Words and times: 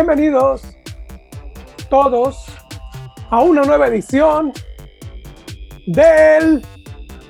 Bienvenidos 0.00 0.62
todos 1.90 2.46
a 3.30 3.40
una 3.40 3.62
nueva 3.62 3.88
edición 3.88 4.52
del 5.88 6.64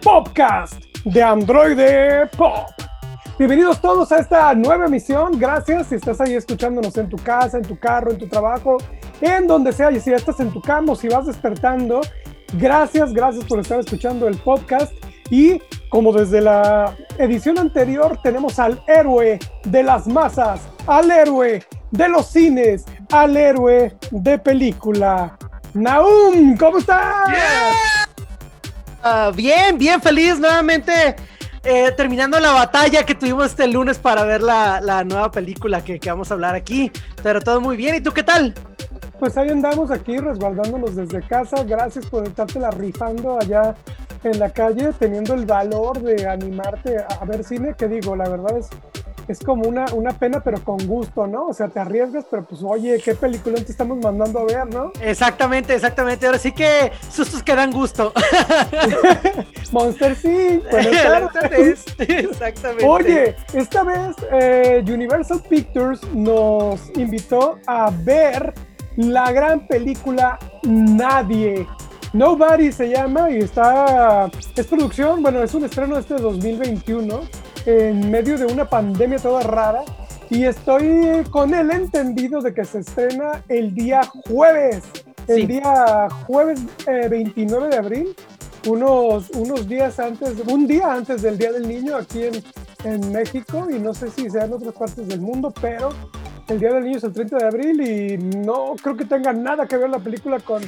podcast 0.03 0.75
de 1.07 1.23
Android 1.23 1.79
Pop. 2.37 2.67
Bienvenidos 3.39 3.81
todos 3.81 4.13
a 4.13 4.19
esta 4.19 4.53
nueva 4.53 4.85
emisión. 4.85 5.39
Gracias 5.39 5.87
si 5.87 5.95
estás 5.95 6.21
ahí 6.21 6.35
escuchándonos 6.35 6.95
en 6.99 7.09
tu 7.09 7.17
casa, 7.17 7.57
en 7.57 7.65
tu 7.65 7.79
carro, 7.79 8.11
en 8.11 8.19
tu 8.19 8.29
trabajo, 8.29 8.77
en 9.23 9.47
donde 9.47 9.73
sea. 9.73 9.91
Y 9.91 9.99
si 10.01 10.13
estás 10.13 10.39
en 10.39 10.53
tu 10.53 10.61
cama 10.61 10.93
o 10.93 10.95
si 10.95 11.09
vas 11.09 11.25
despertando, 11.25 12.03
gracias, 12.53 13.15
gracias 13.15 13.47
por 13.47 13.61
estar 13.61 13.81
escuchando 13.81 14.29
el 14.29 14.37
podcast. 14.37 14.93
Y 15.31 15.59
como 15.89 16.13
desde 16.13 16.43
la 16.43 16.95
edición 17.17 17.59
anterior 17.59 18.19
tenemos 18.23 18.59
al 18.59 18.83
héroe 18.87 19.39
de 19.65 19.83
las 19.83 20.07
masas, 20.07 20.69
al 20.87 21.11
héroe 21.11 21.65
de 21.91 22.09
los 22.09 22.27
cines, 22.27 22.85
al 23.11 23.37
héroe 23.37 23.97
de 24.11 24.39
película. 24.39 25.37
Naum, 25.75 26.57
¿cómo 26.57 26.79
estás? 26.79 27.29
Ah, 29.03 29.31
bien, 29.35 29.79
bien 29.79 30.01
feliz 30.01 30.39
nuevamente. 30.39 31.17
eh, 31.65 31.93
terminando 31.97 32.39
la 32.41 32.53
batalla 32.53 33.05
que 33.05 33.15
tuvimos 33.15 33.47
este 33.47 33.67
lunes 33.67 33.99
para 33.99 34.25
ver 34.25 34.43
la, 34.43 34.81
la 34.81 35.05
nueva 35.05 35.31
película 35.31 35.83
que, 35.85 35.99
que 35.99 36.11
vamos 36.11 36.31
a 36.31 36.35
hablar 36.35 36.55
aquí. 36.55 36.91
Pero 37.23 37.41
todo 37.41 37.61
muy 37.61 37.77
bien. 37.77 37.95
¿Y 37.97 38.01
tú 38.01 38.13
qué 38.13 38.23
tal? 38.23 38.55
Pues 39.19 39.37
ahí 39.37 39.49
andamos 39.51 39.91
aquí 39.91 40.17
resguardándonos 40.19 40.97
desde 40.97 41.21
casa. 41.27 41.63
Gracias 41.65 42.07
por 42.07 42.25
estártela 42.27 42.71
rifando 42.71 43.39
allá 43.39 43.75
en 44.25 44.39
la 44.39 44.51
calle, 44.51 44.93
teniendo 44.99 45.35
el 45.35 45.45
valor 45.47 46.01
de 46.01 46.27
animarte 46.27 46.97
a 46.99 47.25
ver 47.25 47.45
cine, 47.45 47.75
que 47.77 47.87
digo, 47.87 48.17
la 48.17 48.29
verdad 48.29 48.57
es, 48.59 48.69
es 49.29 49.41
como 49.41 49.69
una, 49.69 49.85
una 49.93 50.13
pena, 50.13 50.41
pero 50.41 50.63
con 50.65 50.79
gusto, 50.87 51.27
¿no? 51.27 51.49
O 51.49 51.53
sea, 51.53 51.69
te 51.69 51.79
arriesgas, 51.79 52.25
pero 52.31 52.45
pues 52.45 52.63
oye, 52.63 53.01
qué 53.05 53.15
película 53.15 53.57
te 53.57 53.71
estamos 53.71 53.99
mandando 53.99 54.41
a 54.41 54.45
ver, 54.45 54.67
¿no? 54.67 54.93
Exactamente, 55.01 55.75
exactamente. 55.75 56.27
Ahora 56.27 56.39
sí 56.39 56.53
que 56.53 56.91
sustos 57.11 57.43
que 57.43 57.55
dan 57.55 57.71
gusto. 57.71 58.13
Monster 59.73 60.17
sí, 60.17 60.63
buenas 60.71 61.33
tardes. 61.33 61.85
exactamente. 61.99 62.87
Oye, 62.87 63.37
esta 63.53 63.83
vez 63.83 64.17
eh, 64.33 64.83
Universal 64.87 65.43
Pictures 65.49 66.03
nos 66.15 66.91
invitó 66.97 67.59
a 67.67 67.91
ver 67.91 68.55
la 68.97 69.31
gran 69.31 69.67
película 69.67 70.39
Nadie. 70.63 71.67
Nobody 72.15 72.73
se 72.73 72.89
llama 72.89 73.31
y 73.31 73.41
está. 73.41 74.31
Es 74.57 74.67
producción, 74.67 75.23
bueno, 75.23 75.43
es 75.43 75.53
un 75.53 75.65
estreno 75.65 75.97
de 75.97 76.01
este 76.01 76.15
2021 76.15 77.21
en 77.69 78.11
medio 78.11 78.39
de 78.39 78.47
una 78.47 78.65
pandemia 78.65 79.19
toda 79.19 79.43
rara. 79.43 79.83
Y 80.31 80.45
estoy 80.45 81.23
con 81.31 81.55
el 81.55 81.71
entendido 81.71 82.41
de 82.41 82.53
que 82.55 82.65
se 82.65 82.79
estrena 82.81 83.43
el 83.49 83.75
día 83.75 84.01
jueves. 84.27 84.83
El 85.27 85.43
Sí. 85.43 85.47
día 85.47 86.09
jueves 86.27 86.61
eh, 86.87 87.09
29 87.11 87.69
de 87.69 87.77
abril 87.77 88.17
unos, 88.67 89.29
unos 89.31 89.69
días 89.69 89.99
antes, 90.01 90.35
un 90.47 90.67
día 90.67 90.93
antes 90.93 91.21
del 91.23 91.37
Día 91.39 91.53
del 91.53 91.69
Niño 91.69 91.97
aquí 91.97 92.25
en, 92.25 92.43
en 92.85 93.13
México 93.13 93.69
y 93.71 93.79
no 93.79 93.93
sé 93.95 94.11
si 94.11 94.29
sea 94.31 94.45
en 94.47 94.53
otras 94.55 94.75
partes 94.75 95.07
del 95.07 95.21
mundo, 95.21 95.53
pero 95.61 95.91
el 96.49 96.59
Día 96.59 96.73
del 96.73 96.85
Niño 96.85 96.97
es 96.99 97.05
el 97.05 97.13
30 97.13 97.37
de 97.39 97.47
abril 97.47 97.81
y 97.81 98.19
no 98.39 98.75
creo 98.83 98.97
que 98.97 99.05
tenga 99.05 99.33
nada 99.35 99.67
que 99.67 99.77
ver 99.77 99.91
la 99.91 99.99
película 99.99 100.41
con, 100.41 100.63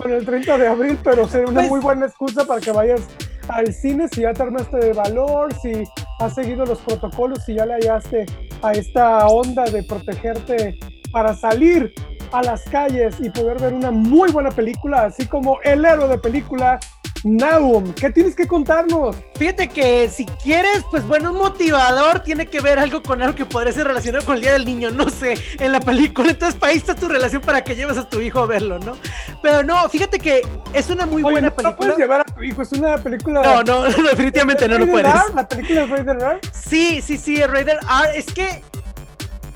con 0.00 0.10
el 0.10 0.24
30 0.24 0.56
de 0.58 0.66
abril, 0.68 0.98
pero 1.04 1.28
sería 1.28 1.46
una 1.48 1.60
Pues- 1.60 1.70
muy 1.70 1.80
buena 1.80 2.06
excusa 2.06 2.44
para 2.46 2.60
que 2.60 2.72
vayas 2.72 3.00
al 3.48 3.72
cine 3.72 4.08
si 4.08 4.22
ya 4.22 4.32
te 4.32 4.42
armaste 4.42 4.76
de 4.78 4.92
valor, 4.92 5.52
si 5.54 5.84
has 6.18 6.34
seguido 6.34 6.64
los 6.64 6.78
protocolos, 6.80 7.44
si 7.44 7.54
ya 7.54 7.66
le 7.66 7.74
hallaste 7.74 8.26
a 8.62 8.72
esta 8.72 9.26
onda 9.26 9.64
de 9.64 9.82
protegerte 9.82 10.78
para 11.12 11.34
salir 11.34 11.92
a 12.32 12.42
las 12.42 12.62
calles 12.64 13.16
y 13.20 13.30
poder 13.30 13.60
ver 13.60 13.72
una 13.72 13.90
muy 13.90 14.30
buena 14.32 14.50
película, 14.50 15.04
así 15.04 15.26
como 15.26 15.60
el 15.62 15.84
héroe 15.84 16.08
de 16.08 16.18
película, 16.18 16.80
Naum. 17.24 17.92
¿Qué 17.94 18.10
tienes 18.10 18.36
que 18.36 18.46
contarnos? 18.46 19.16
Fíjate 19.36 19.68
que 19.68 20.08
si 20.08 20.26
quieres, 20.26 20.84
pues 20.90 21.04
bueno, 21.06 21.32
un 21.32 21.38
motivador 21.38 22.20
tiene 22.20 22.46
que 22.46 22.60
ver 22.60 22.78
algo 22.78 23.02
con 23.02 23.20
algo 23.22 23.34
que 23.34 23.44
podría 23.44 23.72
ser 23.72 23.86
relacionado 23.86 24.24
con 24.24 24.36
el 24.36 24.42
Día 24.42 24.52
del 24.52 24.64
Niño, 24.64 24.90
no 24.90 25.08
sé, 25.08 25.34
en 25.58 25.72
la 25.72 25.80
película. 25.80 26.30
Entonces, 26.30 26.60
ahí 26.62 26.76
está 26.76 26.94
tu 26.94 27.08
relación 27.08 27.42
para 27.42 27.64
que 27.64 27.74
lleves 27.74 27.98
a 27.98 28.08
tu 28.08 28.20
hijo 28.20 28.40
a 28.40 28.46
verlo, 28.46 28.78
¿no? 28.78 28.96
Pero 29.42 29.62
no, 29.62 29.88
fíjate 29.88 30.18
que 30.18 30.42
es 30.72 30.90
una 30.90 31.06
muy 31.06 31.22
Oye, 31.24 31.32
buena 31.32 31.48
no 31.48 31.56
película. 31.56 31.76
puedes 31.76 31.96
llevar 31.96 32.25
hijo, 32.42 32.62
es 32.62 32.72
una 32.72 32.98
película... 32.98 33.42
No, 33.42 33.62
no, 33.62 33.82
definitivamente 34.02 34.68
no 34.68 34.78
lo 34.78 34.86
¿Rated 34.86 34.92
puedes. 34.92 35.14
R? 35.14 35.34
¿La 35.34 35.48
película 35.48 35.82
es 35.82 35.90
Rated 35.90 36.22
R? 36.22 36.40
Sí, 36.52 37.00
sí, 37.02 37.16
sí, 37.16 37.42
Raider 37.42 37.78
R. 37.78 38.18
Es 38.18 38.26
que 38.26 38.62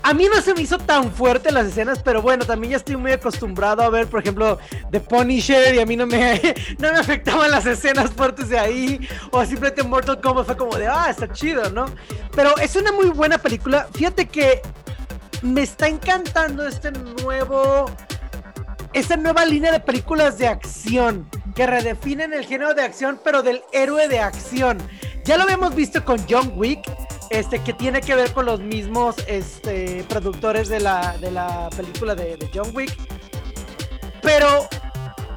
a 0.03 0.15
mí 0.15 0.27
no 0.35 0.41
se 0.41 0.55
me 0.55 0.63
hizo 0.63 0.79
tan 0.79 1.13
fuerte 1.13 1.53
las 1.53 1.67
escenas, 1.67 2.03
pero 2.03 2.23
bueno, 2.23 2.45
también 2.47 2.73
ya 2.73 2.77
estoy 2.79 2.97
muy 2.97 3.13
acostumbrado 3.13 3.83
a 3.83 3.91
ver, 3.91 4.07
por 4.07 4.21
ejemplo, 4.21 4.59
The 4.91 5.01
Punisher 5.01 5.75
y 5.75 5.81
a 5.81 5.87
mí 5.87 5.97
no 5.97 6.07
me, 6.07 6.41
no 6.79 6.93
me 6.93 6.99
afectaban 6.99 7.51
las 7.51 7.67
escenas 7.67 8.11
fuertes 8.11 8.49
de 8.49 8.59
ahí. 8.59 9.09
O 9.31 9.45
simplemente 9.45 9.83
Mortal 9.83 10.21
Kombat 10.21 10.47
fue 10.47 10.57
como 10.57 10.77
de, 10.77 10.87
ah, 10.87 11.09
está 11.11 11.31
chido, 11.31 11.71
¿no? 11.71 11.87
Pero 12.35 12.57
es 12.59 12.77
una 12.77 12.93
muy 12.93 13.07
buena 13.11 13.39
película. 13.39 13.89
Fíjate 13.93 14.27
que 14.27 14.63
me 15.43 15.63
está 15.63 15.89
encantando 15.89 16.67
este 16.67 16.93
nuevo... 16.93 17.91
Esta 18.93 19.17
nueva 19.17 19.45
línea 19.45 19.71
de 19.71 19.79
películas 19.79 20.37
de 20.37 20.49
acción 20.49 21.29
que 21.55 21.67
redefinen 21.67 22.33
el 22.33 22.47
género 22.47 22.75
de 22.75 22.83
acción, 22.83 23.21
pero 23.23 23.43
del 23.43 23.63
héroe 23.73 24.09
de 24.09 24.21
acción. 24.21 24.79
Ya 25.25 25.37
lo 25.37 25.45
habíamos 25.45 25.75
visto 25.75 26.05
con 26.05 26.19
John 26.29 26.53
Wick, 26.57 26.81
este, 27.31 27.61
que 27.61 27.73
tiene 27.73 28.01
que 28.01 28.15
ver 28.15 28.33
con 28.33 28.47
los 28.47 28.61
mismos 28.61 29.17
este, 29.27 30.05
productores 30.09 30.69
de 30.69 30.81
la, 30.81 31.17
de 31.19 31.31
la 31.31 31.69
película 31.77 32.15
de, 32.15 32.37
de 32.37 32.51
John 32.53 32.71
Wick. 32.75 32.97
Pero 34.23 34.69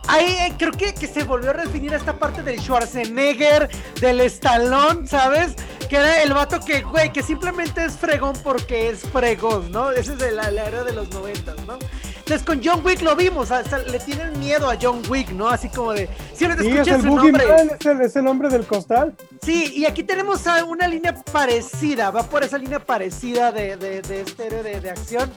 ahí 0.08 0.26
eh, 0.26 0.54
creo 0.58 0.72
que, 0.72 0.94
que 0.94 1.08
se 1.08 1.24
volvió 1.24 1.52
a 1.52 1.54
redefinir 1.54 1.94
esta 1.94 2.14
parte 2.18 2.44
del 2.44 2.60
Schwarzenegger, 2.60 3.70
del 4.00 4.22
Stallone, 4.22 5.08
¿sabes? 5.08 5.54
Que 5.90 5.98
era 5.98 6.24
el 6.24 6.34
vato 6.34 6.60
que, 6.60 6.82
güey, 6.82 7.12
que 7.12 7.22
simplemente 7.24 7.86
es 7.86 7.94
fregón 7.94 8.34
porque 8.44 8.90
es 8.90 9.02
fregón, 9.02 9.72
¿no? 9.72 9.92
Ese 9.92 10.14
es 10.14 10.20
de 10.20 10.32
la, 10.32 10.50
la 10.52 10.66
era 10.66 10.84
de 10.84 10.94
los 10.94 11.10
noventas, 11.10 11.56
¿no? 11.68 11.78
Entonces 12.26 12.48
con 12.48 12.62
John 12.64 12.82
Wick 12.86 13.02
lo 13.02 13.18
vimos, 13.18 13.50
le 13.88 14.00
tienen 14.00 14.40
miedo 14.40 14.70
a 14.70 14.78
John 14.82 15.02
Wick, 15.10 15.32
¿no? 15.32 15.50
Así 15.50 15.68
como 15.68 15.92
de, 15.92 16.08
siempre 16.34 16.58
te 16.58 16.64
Sí, 16.64 16.70
es 16.70 16.76
escuchas 16.88 16.96
el 16.96 17.02
su 17.02 17.16
nombre. 17.16 17.46
Boogeyman, 17.46 17.78
es 17.78 17.86
el, 17.86 18.02
es 18.02 18.16
el 18.16 18.28
hombre 18.28 18.48
del 18.50 18.66
costal. 18.66 19.14
Sí, 19.42 19.74
y 19.76 19.86
aquí 19.86 20.04
tenemos 20.04 20.48
a 20.48 20.64
una 20.64 20.88
línea 20.88 21.14
parecida, 21.34 22.12
va 22.12 22.24
por 22.24 22.44
esa 22.44 22.58
línea 22.58 22.80
parecida 22.80 23.52
de, 23.52 23.76
de, 23.76 24.02
de 24.02 24.22
este 24.22 24.50
de, 24.50 24.80
de 24.80 24.90
acción, 24.90 25.30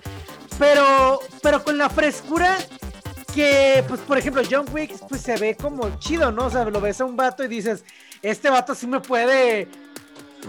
pero, 0.60 1.18
pero 1.42 1.64
con 1.64 1.76
la 1.76 1.90
frescura 1.90 2.56
que, 3.36 3.84
pues, 3.86 4.00
por 4.00 4.16
ejemplo, 4.18 4.42
John 4.50 4.64
Wick, 4.72 4.98
pues 5.08 5.20
se 5.20 5.36
ve 5.36 5.54
como 5.54 5.98
chido, 5.98 6.32
¿no? 6.32 6.46
O 6.46 6.50
sea, 6.50 6.64
lo 6.64 6.80
ves 6.80 7.00
a 7.00 7.04
un 7.04 7.16
vato 7.16 7.44
y 7.44 7.48
dices, 7.48 7.84
este 8.22 8.48
vato 8.50 8.74
sí 8.74 8.86
me 8.86 9.00
puede, 9.00 9.68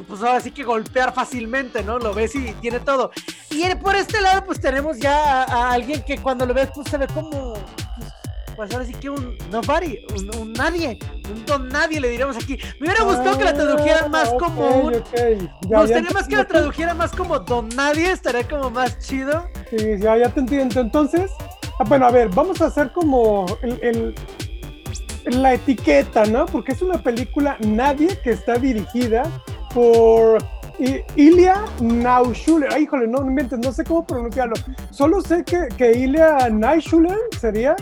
pues 0.08 0.22
ahora 0.22 0.40
sí 0.40 0.52
que 0.52 0.64
golpear 0.64 1.14
fácilmente, 1.14 1.84
¿no? 1.84 2.00
Lo 2.00 2.14
ves 2.14 2.34
y 2.36 2.54
tiene 2.62 2.80
todo. 2.80 3.12
Y 3.52 3.64
por 3.76 3.96
este 3.96 4.22
lado, 4.22 4.44
pues 4.46 4.62
tenemos 4.62 4.98
ya 5.00 5.44
a, 5.44 5.44
a 5.44 5.72
alguien 5.74 6.02
que 6.04 6.18
cuando 6.18 6.46
lo 6.46 6.54
ves, 6.54 6.70
pues 6.74 6.90
se 6.90 6.98
ve 6.98 7.08
como, 7.08 7.54
pues, 7.54 8.14
pues 8.56 8.74
ahora 8.74 8.86
sí 8.86 8.94
que 8.94 9.10
un 9.10 9.38
nobody, 9.52 10.00
un, 10.16 10.36
un 10.38 10.54
nadie, 10.54 10.98
un 11.30 11.46
don 11.46 11.68
nadie 11.68 12.00
le 12.00 12.08
diríamos 12.10 12.38
aquí. 12.38 12.58
Me 12.80 12.88
hubiera 12.88 13.04
gustado 13.04 13.38
que 13.38 13.44
la 13.44 13.54
tradujeran 13.54 14.10
más 14.10 14.30
Ah, 14.30 14.32
ok, 14.32 14.40
como 14.44 14.70
un... 14.70 14.96
ok. 14.96 15.06
Ya, 15.14 15.28
Me 15.28 15.70
ya 15.70 15.82
gustaría 15.82 16.12
más 16.12 16.28
que 16.28 16.36
la 16.38 16.46
tradujeran 16.48 16.98
más 16.98 17.12
como 17.12 17.38
don 17.40 17.68
nadie, 17.70 18.12
estaría 18.12 18.48
como 18.48 18.70
más 18.70 18.98
chido. 19.00 19.50
Sí, 19.70 19.98
ya, 20.00 20.18
ya 20.18 20.30
te 20.30 20.40
entiendo. 20.40 20.80
Entonces, 20.80 21.30
bueno, 21.86 22.08
a 22.08 22.12
ver, 22.12 22.30
vamos 22.30 22.62
a 22.62 22.66
hacer 22.68 22.92
como 22.92 23.46
el, 23.62 23.80
el- 23.82 24.16
la 25.26 25.54
etiqueta, 25.54 26.26
¿no? 26.26 26.46
Porque 26.46 26.72
es 26.72 26.82
una 26.82 27.02
película 27.04 27.58
Nadie 27.60 28.18
que 28.24 28.30
está 28.32 28.56
dirigida 28.56 29.24
por 29.74 30.38
Ilya 31.16 31.66
Naushuler. 31.82 32.70
Ay, 32.74 32.84
híjole, 32.84 33.08
no, 33.08 33.20
no 33.20 33.28
inventes, 33.30 33.60
no 33.60 33.72
sé 33.74 33.84
cómo 33.84 34.06
pronunciarlo. 34.06 34.56
Solo 34.90 35.20
sé 35.22 35.44
que, 35.44 35.68
que 35.78 35.92
Ilya 35.98 36.50
Naushuler 36.50 37.18
sería. 37.38 37.76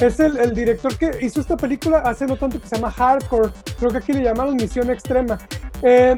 Es 0.00 0.18
el, 0.18 0.38
el 0.38 0.54
director 0.54 0.96
que 0.96 1.10
hizo 1.20 1.40
esta 1.40 1.56
película 1.56 1.98
hace 1.98 2.26
no 2.26 2.36
tanto 2.36 2.60
que 2.60 2.66
se 2.66 2.76
llama 2.76 2.90
Hardcore. 2.90 3.50
Creo 3.78 3.90
que 3.90 3.98
aquí 3.98 4.12
le 4.12 4.22
llamaron 4.22 4.56
Misión 4.56 4.90
Extrema. 4.90 5.38
Eh, 5.82 6.16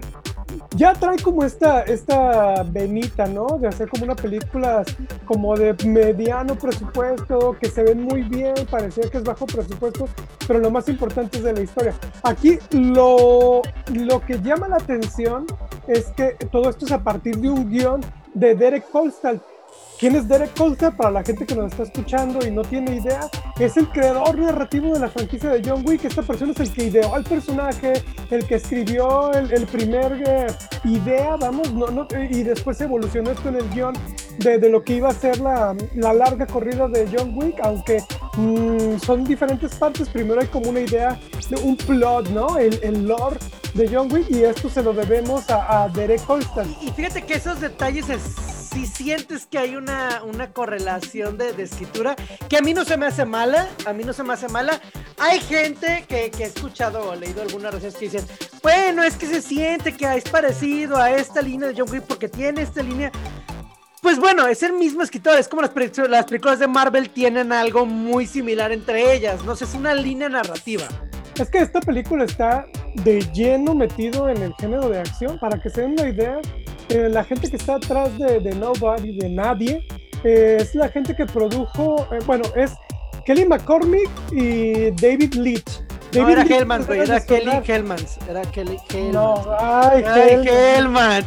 ya 0.76 0.92
trae 0.92 1.18
como 1.18 1.44
esta, 1.44 1.82
esta 1.82 2.62
venita, 2.62 3.26
¿no? 3.26 3.58
De 3.58 3.68
hacer 3.68 3.88
como 3.88 4.04
una 4.04 4.14
película 4.14 4.82
como 5.24 5.56
de 5.56 5.74
mediano 5.86 6.54
presupuesto, 6.54 7.56
que 7.60 7.68
se 7.68 7.82
ven 7.82 8.02
muy 8.02 8.22
bien, 8.22 8.54
parecía 8.70 9.08
que 9.10 9.18
es 9.18 9.24
bajo 9.24 9.46
presupuesto, 9.46 10.08
pero 10.46 10.58
lo 10.58 10.70
más 10.70 10.88
importante 10.88 11.38
es 11.38 11.44
de 11.44 11.52
la 11.52 11.60
historia. 11.62 11.94
Aquí 12.22 12.58
lo, 12.70 13.62
lo 13.92 14.20
que 14.20 14.40
llama 14.40 14.68
la 14.68 14.76
atención 14.76 15.46
es 15.86 16.06
que 16.16 16.36
todo 16.50 16.70
esto 16.70 16.86
es 16.86 16.92
a 16.92 17.02
partir 17.02 17.36
de 17.38 17.50
un 17.50 17.70
guion 17.70 18.00
de 18.34 18.54
Derek 18.54 18.88
Kolstad. 18.90 19.36
¿Quién 20.02 20.16
es 20.16 20.26
Derek 20.26 20.52
Kolstad? 20.58 20.96
Para 20.96 21.12
la 21.12 21.22
gente 21.22 21.46
que 21.46 21.54
nos 21.54 21.70
está 21.70 21.84
escuchando 21.84 22.44
y 22.44 22.50
no 22.50 22.62
tiene 22.62 22.96
idea, 22.96 23.30
es 23.60 23.76
el 23.76 23.88
creador 23.88 24.36
narrativo 24.36 24.92
de 24.92 24.98
la 24.98 25.08
franquicia 25.08 25.50
de 25.50 25.62
John 25.64 25.84
Wick. 25.86 26.04
Esta 26.04 26.22
persona 26.22 26.50
es 26.50 26.58
el 26.58 26.72
que 26.72 26.86
ideó 26.86 27.14
al 27.14 27.22
personaje, 27.22 28.02
el 28.32 28.44
que 28.44 28.56
escribió 28.56 29.32
el, 29.32 29.64
primer 29.68 30.20
eh, 30.26 30.46
idea, 30.82 31.36
vamos, 31.36 31.68
y 32.18 32.42
después 32.42 32.80
evolucionó 32.80 33.30
esto 33.30 33.48
en 33.50 33.54
el 33.54 33.70
guion. 33.70 33.94
de, 34.38 34.68
lo 34.68 34.82
que 34.82 34.94
iba 34.94 35.08
a 35.08 35.14
ser 35.14 35.38
la, 35.38 35.76
la 35.94 36.12
larga 36.12 36.48
corrida 36.48 36.88
de 36.88 37.08
John 37.16 37.30
Wick, 37.36 37.60
aunque 37.62 38.02
mmm, 38.38 38.98
son 38.98 39.22
diferentes 39.22 39.72
partes. 39.76 40.08
Primero 40.08 40.40
hay 40.40 40.48
como 40.48 40.70
una 40.70 40.80
idea 40.80 41.16
de 41.48 41.62
un 41.62 41.76
plot, 41.76 42.28
¿no? 42.30 42.58
El, 42.58 42.76
el 42.82 43.06
lore 43.06 43.38
de 43.74 43.88
John 43.88 44.12
Wick 44.12 44.28
y 44.30 44.42
esto 44.42 44.68
se 44.68 44.82
lo 44.82 44.94
debemos 44.94 45.48
a, 45.48 45.84
a 45.84 45.88
Derek 45.90 46.24
Colston. 46.24 46.74
Y 46.80 46.90
fíjate 46.90 47.22
que 47.22 47.34
esos 47.34 47.60
detalles 47.60 48.10
es, 48.10 48.51
si 48.72 48.86
sientes 48.86 49.46
que 49.46 49.58
hay 49.58 49.76
una, 49.76 50.22
una 50.24 50.52
correlación 50.52 51.36
de, 51.36 51.52
de, 51.52 51.64
escritura, 51.64 52.16
que 52.48 52.56
a 52.56 52.60
mí 52.60 52.74
no 52.74 52.84
se 52.84 52.96
me 52.96 53.06
hace 53.06 53.24
mala, 53.24 53.68
a 53.86 53.92
mí 53.92 54.04
no 54.04 54.12
se 54.12 54.22
me 54.22 54.32
hace 54.32 54.48
mala. 54.48 54.80
Hay 55.18 55.40
gente 55.40 56.04
que, 56.08 56.30
que 56.30 56.44
he 56.44 56.46
escuchado 56.46 57.10
o 57.10 57.14
leído 57.14 57.42
algunas 57.42 57.72
reseñas 57.74 57.96
que 57.96 58.04
dicen, 58.06 58.26
bueno, 58.62 59.02
es 59.02 59.16
que 59.16 59.26
se 59.26 59.42
siente 59.42 59.92
que 59.92 60.12
es 60.14 60.24
parecido 60.24 60.96
a 60.96 61.10
esta 61.10 61.42
línea 61.42 61.68
de 61.68 61.74
John 61.76 61.90
Wick 61.90 62.04
porque 62.04 62.28
tiene 62.28 62.62
esta 62.62 62.82
línea. 62.82 63.12
Pues 64.00 64.18
bueno, 64.18 64.46
es 64.48 64.62
el 64.62 64.72
mismo 64.72 65.02
escritor, 65.02 65.38
es 65.38 65.46
como 65.46 65.62
las, 65.62 65.72
las 66.08 66.24
películas 66.24 66.58
de 66.58 66.66
Marvel 66.66 67.10
tienen 67.10 67.52
algo 67.52 67.86
muy 67.86 68.26
similar 68.26 68.72
entre 68.72 69.14
ellas, 69.14 69.44
no 69.44 69.54
sé, 69.54 69.64
es 69.64 69.74
una 69.74 69.94
línea 69.94 70.28
narrativa. 70.28 70.88
Es 71.40 71.48
que 71.48 71.58
esta 71.58 71.80
película 71.80 72.24
está 72.24 72.66
de 72.94 73.20
lleno 73.32 73.74
metido 73.74 74.28
en 74.28 74.42
el 74.42 74.54
género 74.54 74.88
de 74.90 75.00
acción. 75.00 75.38
Para 75.38 75.60
que 75.60 75.70
se 75.70 75.80
den 75.82 75.92
una 75.92 76.08
idea, 76.08 76.40
eh, 76.88 77.08
la 77.10 77.24
gente 77.24 77.50
que 77.50 77.56
está 77.56 77.76
atrás 77.76 78.16
de, 78.18 78.40
de 78.40 78.54
Nobody, 78.54 79.16
de 79.18 79.28
Nadie, 79.28 79.86
eh, 80.24 80.58
es 80.60 80.74
la 80.74 80.88
gente 80.88 81.14
que 81.16 81.26
produjo, 81.26 82.06
eh, 82.12 82.18
bueno, 82.26 82.44
es 82.56 82.72
Kelly 83.24 83.46
McCormick 83.46 84.10
y 84.30 84.90
David 84.92 85.34
Leitch. 85.34 85.82
No, 86.14 86.28
era 86.28 86.42
Hellmans, 86.42 86.86
güey, 86.86 87.00
era 87.00 87.24
Kelly 87.24 87.50
Hellmans. 87.66 88.18
Era 88.28 88.42
Kelly 88.42 88.78
Hellmans. 88.90 89.14
No, 89.14 89.56
ay, 89.58 90.04
ay 90.04 90.46
Hellmans. 90.46 91.26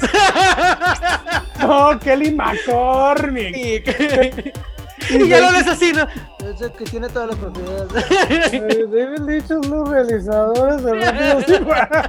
no, 1.59 1.99
Kelly 1.99 2.31
McCormick. 2.31 3.55
Sí, 3.55 3.81
que... 3.83 4.53
Y, 5.09 5.15
y 5.23 5.27
ya 5.27 5.41
lo 5.41 5.51
ves 5.51 5.67
así, 5.67 5.91
¿no? 5.91 6.07
Es 6.45 6.71
que 6.71 6.85
tiene 6.85 7.09
todas 7.09 7.29
las 7.29 7.37
propiedades. 7.37 7.91
David 8.91 9.19
Leitch 9.25 9.45
es 9.45 9.67
los 9.67 9.89
realizadores 9.89 10.83
de 10.83 12.01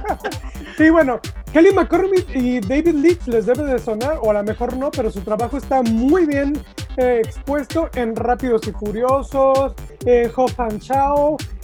Sí, 0.77 0.89
bueno, 0.91 1.19
Kelly 1.53 1.71
McCormick 1.73 2.27
y 2.35 2.59
David 2.59 2.95
Leitch 2.95 3.25
les 3.27 3.45
debe 3.45 3.63
de 3.63 3.79
sonar, 3.79 4.19
o 4.21 4.29
a 4.31 4.33
lo 4.33 4.43
mejor 4.43 4.75
no, 4.77 4.91
pero 4.91 5.09
su 5.09 5.21
trabajo 5.21 5.57
está 5.57 5.81
muy 5.81 6.25
bien 6.25 6.59
eh, 6.97 7.21
expuesto 7.23 7.89
en 7.95 8.15
Rápidos 8.15 8.67
y 8.67 8.71
Furiosos, 8.71 9.73
en 10.05 10.31
Hoff 10.35 10.59
and 10.59 10.81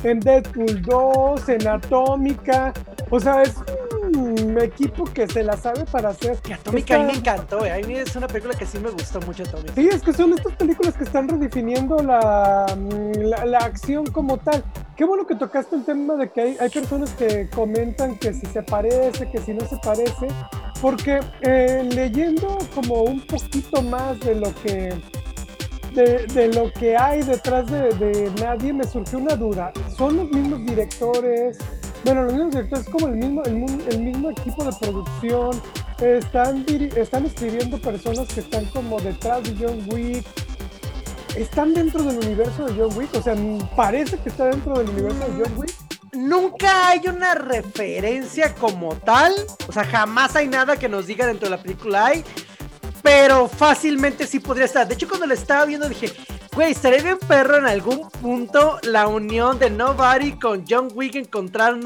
en 0.04 0.20
Deadpool 0.20 0.82
2, 0.82 1.50
en 1.50 1.68
Atómica. 1.68 2.74
O 3.10 3.20
sea, 3.20 3.44
es 3.44 3.56
un 4.16 4.60
equipo 4.62 5.06
que 5.06 5.28
se 5.28 5.44
la 5.44 5.58
sabe 5.58 5.86
para 5.86 6.10
hacer. 6.10 6.38
Que 6.38 6.54
Atómica 6.54 6.96
esta... 6.96 6.96
a 6.96 7.08
mí 7.08 7.12
me 7.12 7.20
encantó, 7.20 7.66
eh. 7.66 7.72
a 7.72 7.88
mí 7.88 7.96
es 7.96 8.16
una 8.16 8.28
película 8.28 8.54
que 8.56 8.66
sí 8.66 8.80
me 8.80 8.90
gustó 8.90 9.20
mucho 9.22 9.44
Atómica. 9.44 9.74
Sí, 9.76 9.90
es 9.92 10.02
que 10.02 10.14
son 10.14 10.34
estas 10.34 10.56
películas 10.56 10.96
que 10.96 11.04
están 11.04 11.28
redefiniendo 11.28 11.98
la, 11.98 12.66
la, 13.16 13.46
la 13.46 13.58
acción 13.60 14.06
como 14.06 14.38
tal. 14.38 14.64
Qué 14.96 15.06
bueno 15.06 15.26
que 15.26 15.36
tocaste 15.36 15.76
el 15.76 15.86
tema 15.86 16.16
de 16.16 16.30
que 16.30 16.42
hay, 16.42 16.58
hay, 16.60 16.70
personas 16.70 17.12
que 17.12 17.50
comentan 17.50 18.16
que 18.18 18.34
si 18.34 18.46
se 18.46 18.62
parece, 18.62 19.30
que 19.30 19.40
si 19.40 19.54
no 19.54 19.66
se 19.66 19.78
parece, 19.78 20.28
porque 20.82 21.20
eh, 21.42 21.90
leyendo 21.94 22.60
como 22.76 23.04
un 23.04 23.22
poquito 23.26 23.82
más 23.82 24.20
de 24.20 24.36
lo 24.36 24.54
que 24.56 24.94
de, 25.94 26.26
de 26.28 26.48
lo 26.54 26.72
que 26.72 26.98
hay 26.98 27.22
detrás 27.22 27.70
de, 27.72 27.94
de, 27.94 28.32
Nadie 28.42 28.74
me 28.74 28.84
surgió 28.84 29.20
una 29.20 29.36
duda. 29.36 29.72
¿Son 29.96 30.18
los 30.18 30.30
mismos 30.32 30.66
directores? 30.66 31.58
Bueno, 32.04 32.24
los 32.24 32.34
mismos 32.34 32.52
directores, 32.52 32.90
como 32.90 33.08
el 33.08 33.16
mismo, 33.16 33.44
el, 33.44 34.00
mismo 34.00 34.32
equipo 34.32 34.64
de 34.64 34.72
producción. 34.80 35.62
Están, 36.00 36.66
están 36.98 37.26
escribiendo 37.26 37.80
personas 37.80 38.28
que 38.28 38.42
están 38.42 38.66
como 38.66 39.00
detrás 39.00 39.44
de 39.44 39.56
John 39.58 39.88
Wick 39.90 40.26
están 41.36 41.74
dentro 41.74 42.04
del 42.04 42.18
universo 42.18 42.66
de 42.66 42.74
John 42.80 42.96
Wick, 42.98 43.14
o 43.16 43.22
sea, 43.22 43.36
parece 43.76 44.18
que 44.18 44.30
está 44.30 44.46
dentro 44.46 44.78
del 44.78 44.90
universo 44.90 45.20
de 45.20 45.44
John 45.44 45.58
Wick. 45.58 45.74
Nunca 46.12 46.90
hay 46.90 47.02
una 47.08 47.34
referencia 47.34 48.54
como 48.54 48.96
tal, 48.98 49.34
o 49.68 49.72
sea, 49.72 49.84
jamás 49.84 50.36
hay 50.36 50.48
nada 50.48 50.78
que 50.78 50.88
nos 50.88 51.08
diga 51.08 51.26
dentro 51.26 51.50
de 51.50 51.56
la 51.56 51.62
película 51.62 52.06
hay, 52.06 52.24
pero 53.02 53.48
fácilmente 53.48 54.28
sí 54.28 54.40
podría 54.40 54.66
estar. 54.66 54.88
De 54.88 54.94
hecho, 54.94 55.08
cuando 55.08 55.26
lo 55.26 55.34
estaba 55.34 55.66
viendo 55.66 55.90
dije, 55.90 56.14
güey, 56.56 56.72
estaría 56.72 57.02
bien 57.02 57.18
perro 57.28 57.58
en 57.58 57.66
algún 57.66 58.10
punto 58.10 58.80
la 58.84 59.08
unión 59.08 59.58
de 59.58 59.70
Nobody 59.70 60.34
con 60.34 60.66
John 60.68 60.90
Wick 60.94 61.16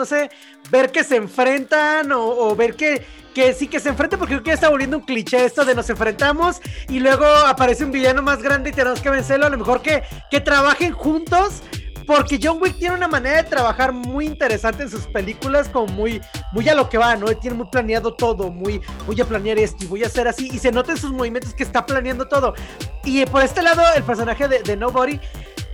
sé, 0.05 0.29
ver 0.69 0.91
que 0.91 1.03
se 1.03 1.15
enfrentan 1.15 2.11
o, 2.11 2.27
o 2.27 2.55
ver 2.55 2.75
que, 2.75 3.05
que 3.33 3.53
sí 3.53 3.67
que 3.67 3.79
se 3.79 3.89
enfrenten 3.89 4.19
porque 4.19 4.33
creo 4.33 4.43
que 4.43 4.49
ya 4.49 4.55
está 4.55 4.69
volviendo 4.69 4.97
un 4.97 5.05
cliché 5.05 5.45
esto 5.45 5.63
de 5.63 5.75
nos 5.75 5.89
enfrentamos 5.89 6.61
y 6.89 6.99
luego 6.99 7.25
aparece 7.25 7.85
un 7.85 7.91
villano 7.91 8.21
más 8.21 8.41
grande 8.41 8.71
y 8.71 8.73
tenemos 8.73 8.99
que 8.99 9.09
vencerlo, 9.09 9.45
a 9.45 9.49
lo 9.49 9.57
mejor 9.57 9.81
que, 9.81 10.03
que 10.29 10.41
trabajen 10.41 10.91
juntos. 10.91 11.61
Porque 12.07 12.39
John 12.41 12.57
Wick 12.61 12.77
tiene 12.79 12.95
una 12.95 13.07
manera 13.07 13.43
de 13.43 13.49
trabajar 13.49 13.91
muy 13.91 14.25
interesante 14.25 14.83
en 14.83 14.89
sus 14.89 15.05
películas, 15.07 15.67
como 15.67 15.87
muy, 15.87 16.21
muy 16.53 16.67
a 16.69 16.73
lo 16.73 16.89
que 16.89 16.97
va, 16.97 17.15
¿no? 17.17 17.27
Tiene 17.35 17.57
muy 17.57 17.67
planeado 17.67 18.13
todo, 18.13 18.49
muy 18.49 18.81
voy 19.05 19.21
a 19.21 19.25
planear 19.25 19.59
esto 19.59 19.83
y 19.83 19.87
voy 19.87 20.03
a 20.03 20.07
hacer 20.07 20.27
así. 20.27 20.49
Y 20.51 20.57
se 20.57 20.71
nota 20.71 20.93
en 20.93 20.97
sus 20.97 21.11
movimientos 21.11 21.53
que 21.53 21.63
está 21.63 21.85
planeando 21.85 22.27
todo. 22.27 22.55
Y 23.03 23.25
por 23.25 23.43
este 23.43 23.61
lado, 23.61 23.83
el 23.95 24.03
personaje 24.03 24.47
de, 24.47 24.63
de 24.63 24.77
Nobody 24.77 25.19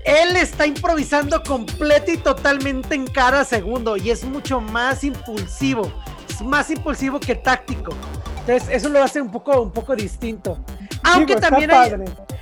él 0.05 0.35
está 0.35 0.65
improvisando 0.65 1.41
completo 1.43 2.11
y 2.11 2.17
totalmente 2.17 2.95
en 2.95 3.07
cada 3.07 3.45
segundo 3.45 3.95
y 3.95 4.09
es 4.11 4.23
mucho 4.23 4.59
más 4.59 5.03
impulsivo, 5.03 5.91
es 6.29 6.41
más 6.41 6.69
impulsivo 6.69 7.19
que 7.19 7.35
táctico. 7.35 7.95
Entonces, 8.41 8.69
eso 8.69 8.89
lo 8.89 9.01
hace 9.01 9.21
un 9.21 9.31
poco, 9.31 9.61
un 9.61 9.71
poco 9.71 9.95
distinto. 9.95 10.59
Aunque 11.03 11.35
Digo, 11.35 11.47
también 11.47 11.71
hay, 11.71 11.93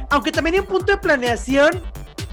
aunque 0.09 0.31
también 0.31 0.55
hay 0.55 0.59
un 0.61 0.65
punto 0.65 0.91
de 0.91 0.97
planeación 0.97 1.81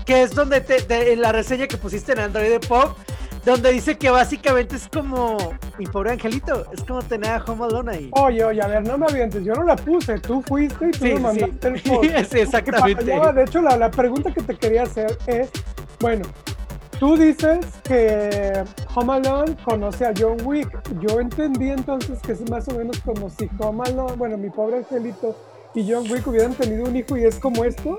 que 0.09 0.23
es 0.23 0.35
donde 0.35 0.63
te, 0.63 0.81
de, 0.81 1.13
en 1.13 1.21
la 1.21 1.33
reseña 1.33 1.67
que 1.67 1.77
pusiste 1.77 2.13
en 2.13 2.21
Android 2.21 2.59
Pop, 2.67 2.97
donde 3.45 3.71
dice 3.73 3.99
que 3.99 4.09
básicamente 4.09 4.77
es 4.77 4.89
como 4.89 5.37
mi 5.79 5.85
pobre 5.87 6.13
angelito, 6.13 6.65
es 6.73 6.83
como 6.83 7.03
tener 7.03 7.31
a 7.31 7.45
Home 7.45 7.67
Alone 7.67 7.93
ahí. 7.95 8.11
Oye, 8.13 8.43
oye, 8.43 8.63
a 8.63 8.69
ver, 8.69 8.87
no 8.89 8.97
me 8.97 9.05
avientes, 9.05 9.45
yo 9.45 9.53
no 9.53 9.65
la 9.65 9.77
puse, 9.77 10.19
tú 10.19 10.41
fuiste 10.41 10.87
y 10.89 10.91
tú 10.93 10.99
Sí, 11.05 11.05
me 11.13 11.17
sí. 11.17 11.21
mandaste 11.21 11.69
el 11.69 11.83
post. 11.83 12.33
Sí, 12.33 12.39
exactamente. 12.39 13.05
De 13.05 13.43
hecho, 13.45 13.61
la, 13.61 13.77
la 13.77 13.91
pregunta 13.91 14.33
que 14.33 14.41
te 14.41 14.57
quería 14.57 14.85
hacer 14.85 15.15
es, 15.27 15.51
bueno, 16.01 16.25
tú 16.99 17.19
dices 17.19 17.67
que 17.85 18.65
Home 18.95 19.13
Alone 19.13 19.57
conoce 19.63 20.07
a 20.07 20.15
John 20.19 20.39
Wick. 20.43 20.71
Yo 21.07 21.21
entendí 21.21 21.69
entonces 21.69 22.19
que 22.21 22.33
es 22.33 22.49
más 22.49 22.67
o 22.69 22.73
menos 22.73 22.99
como 23.01 23.29
si 23.29 23.51
Home 23.59 23.83
Alone, 23.87 24.15
bueno, 24.17 24.39
mi 24.39 24.49
pobre 24.49 24.79
angelito 24.79 25.37
y 25.75 25.93
John 25.93 26.11
Wick 26.11 26.27
hubieran 26.27 26.55
tenido 26.55 26.85
un 26.85 26.97
hijo 26.97 27.15
y 27.19 27.25
es 27.25 27.39
como 27.39 27.63
esto. 27.63 27.99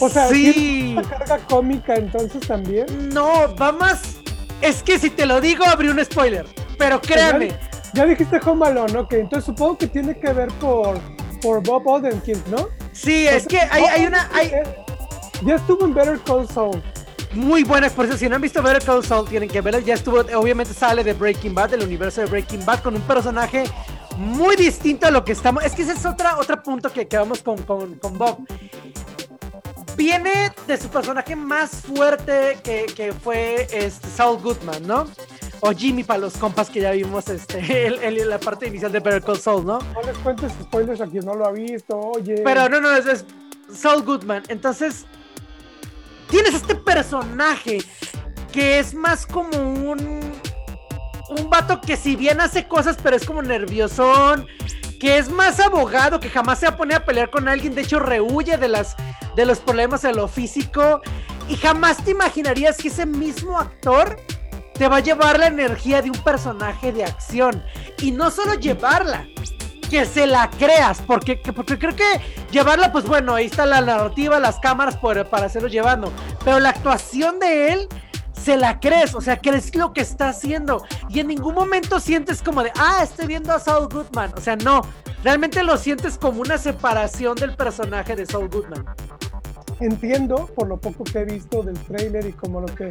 O 0.00 0.08
sea, 0.08 0.28
Sí. 0.28 0.52
¿tiene 0.52 0.92
una 1.00 1.02
carga 1.08 1.38
cómica 1.46 1.94
entonces 1.94 2.46
también. 2.46 2.86
No, 3.12 3.54
va 3.56 3.72
más. 3.72 4.16
Es 4.60 4.82
que 4.82 4.98
si 4.98 5.10
te 5.10 5.26
lo 5.26 5.40
digo, 5.40 5.64
abrí 5.64 5.88
un 5.88 6.02
spoiler. 6.04 6.46
Pero 6.78 7.00
créanme, 7.00 7.56
Ya 7.94 8.04
dijiste 8.04 8.38
Home 8.44 8.66
Alone, 8.66 8.98
ok, 8.98 9.12
entonces 9.14 9.44
supongo 9.46 9.78
que 9.78 9.86
tiene 9.86 10.18
que 10.18 10.32
ver 10.32 10.48
por, 10.60 10.98
por 11.40 11.62
Bob 11.62 11.86
Odenkirk, 11.86 12.46
¿no? 12.48 12.68
sí, 12.92 13.26
es 13.26 13.46
que 13.46 13.58
hay, 13.58 13.84
hay 13.84 14.06
una. 14.06 14.28
Hay 14.34 14.52
Ya 15.42 15.54
estuvo 15.56 15.84
en 15.86 15.94
Better 15.94 16.18
Call 16.26 16.46
Saul. 16.48 16.82
muy 17.32 17.64
buenas, 17.64 17.92
por 17.92 18.04
eso 18.06 18.16
si 18.18 18.28
no 18.28 18.36
han 18.36 18.42
visto 18.42 18.62
Better 18.62 18.82
Call 18.82 19.04
Saul, 19.04 19.26
tienen 19.28 19.48
que 19.48 19.60
verlo. 19.62 19.80
Ya 19.80 19.94
estuvo, 19.94 20.18
obviamente 20.38 20.74
sale 20.74 21.02
de 21.04 21.14
Breaking 21.14 21.54
Bad, 21.54 21.70
del 21.70 21.82
universo 21.82 22.20
de 22.22 22.26
Breaking 22.26 22.64
Bad, 22.66 22.80
con 22.80 22.94
un 22.96 23.02
personaje 23.02 23.64
muy 24.18 24.56
distinto 24.56 25.06
a 25.06 25.10
lo 25.10 25.24
que 25.24 25.32
estamos. 25.32 25.64
Es 25.64 25.72
que 25.72 25.82
ese 25.82 25.92
es 25.92 26.04
otra, 26.06 26.38
otro 26.38 26.62
punto 26.62 26.90
que, 26.92 27.06
que 27.06 27.16
vamos 27.18 27.42
con, 27.42 27.58
con, 27.62 27.94
con 27.96 28.16
Bob. 28.18 28.38
Viene 29.96 30.52
de 30.66 30.76
su 30.76 30.88
personaje 30.88 31.34
más 31.34 31.70
fuerte 31.70 32.58
que, 32.62 32.86
que 32.94 33.12
fue 33.12 33.66
este, 33.72 34.08
Saul 34.08 34.40
Goodman, 34.42 34.86
¿no? 34.86 35.06
O 35.60 35.72
Jimmy 35.72 36.04
para 36.04 36.18
los 36.20 36.34
compas 36.36 36.68
que 36.68 36.80
ya 36.82 36.90
vimos 36.92 37.28
este, 37.28 37.58
el- 37.86 38.02
el- 38.02 38.28
la 38.28 38.38
parte 38.38 38.66
inicial 38.66 38.92
de 38.92 39.00
Better 39.00 39.22
Call 39.22 39.38
Saul, 39.38 39.64
¿no? 39.64 39.78
No 39.78 40.02
les 40.02 40.16
cuentes 40.18 40.52
spoilers 40.62 41.00
a 41.00 41.06
quien 41.06 41.24
no 41.24 41.34
lo 41.34 41.46
ha 41.46 41.52
visto, 41.52 41.98
oye. 41.98 42.42
Pero 42.44 42.68
no, 42.68 42.80
no, 42.80 42.94
es, 42.94 43.06
es 43.06 43.24
Saul 43.74 44.02
Goodman. 44.02 44.42
Entonces, 44.48 45.06
tienes 46.28 46.54
este 46.54 46.74
personaje 46.74 47.78
que 48.52 48.78
es 48.78 48.94
más 48.94 49.26
como 49.26 49.56
un. 49.58 50.20
Un 51.28 51.50
vato 51.50 51.80
que, 51.80 51.96
si 51.96 52.14
bien 52.14 52.40
hace 52.40 52.68
cosas, 52.68 52.96
pero 53.02 53.16
es 53.16 53.26
como 53.26 53.42
nerviosón. 53.42 54.46
Que 55.00 55.18
es 55.18 55.30
más 55.30 55.60
abogado, 55.60 56.20
que 56.20 56.30
jamás 56.30 56.58
se 56.60 56.66
va 56.66 56.72
a 56.72 56.96
a 56.96 57.04
pelear 57.04 57.30
con 57.30 57.48
alguien. 57.48 57.74
De 57.74 57.82
hecho, 57.82 57.98
rehuye 57.98 58.56
de, 58.56 58.68
las, 58.68 58.96
de 59.34 59.44
los 59.44 59.58
problemas 59.58 60.02
de 60.02 60.12
lo 60.14 60.28
físico. 60.28 61.00
Y 61.48 61.56
jamás 61.56 61.98
te 62.04 62.10
imaginarías 62.12 62.76
que 62.78 62.88
ese 62.88 63.06
mismo 63.06 63.58
actor 63.58 64.16
te 64.74 64.88
va 64.88 64.96
a 64.96 65.00
llevar 65.00 65.38
la 65.38 65.46
energía 65.46 66.02
de 66.02 66.10
un 66.10 66.18
personaje 66.18 66.92
de 66.92 67.04
acción. 67.04 67.62
Y 68.00 68.10
no 68.12 68.30
solo 68.30 68.54
llevarla, 68.54 69.26
que 69.88 70.04
se 70.04 70.26
la 70.26 70.50
creas, 70.50 71.00
porque, 71.06 71.40
que- 71.40 71.52
porque 71.52 71.78
creo 71.78 71.94
que 71.94 72.04
llevarla, 72.50 72.90
pues 72.90 73.04
bueno, 73.06 73.34
ahí 73.34 73.46
está 73.46 73.64
la 73.66 73.80
narrativa, 73.80 74.40
las 74.40 74.58
cámaras 74.58 74.96
para 75.30 75.46
hacerlo 75.46 75.68
llevando, 75.68 76.12
pero 76.44 76.58
la 76.58 76.70
actuación 76.70 77.38
de 77.38 77.72
él 77.72 77.88
se 78.46 78.56
la 78.56 78.78
crees, 78.78 79.12
o 79.16 79.20
sea, 79.20 79.40
crees 79.40 79.74
lo 79.74 79.92
que 79.92 80.02
está 80.02 80.28
haciendo 80.28 80.84
y 81.08 81.18
en 81.18 81.26
ningún 81.26 81.52
momento 81.52 81.98
sientes 81.98 82.40
como 82.40 82.62
de, 82.62 82.70
ah, 82.78 83.00
estoy 83.02 83.26
viendo 83.26 83.52
a 83.52 83.58
Saul 83.58 83.88
Goodman, 83.88 84.32
o 84.36 84.40
sea, 84.40 84.54
no, 84.54 84.82
realmente 85.24 85.64
lo 85.64 85.76
sientes 85.76 86.16
como 86.16 86.42
una 86.42 86.56
separación 86.56 87.34
del 87.34 87.56
personaje 87.56 88.14
de 88.14 88.24
Saul 88.24 88.48
Goodman. 88.48 88.84
Entiendo, 89.80 90.46
por 90.54 90.68
lo 90.68 90.78
poco 90.78 91.04
que 91.04 91.18
he 91.18 91.24
visto 91.24 91.62
del 91.62 91.78
trailer 91.80 92.26
y 92.26 92.32
como 92.32 92.60
lo 92.60 92.66
que 92.66 92.88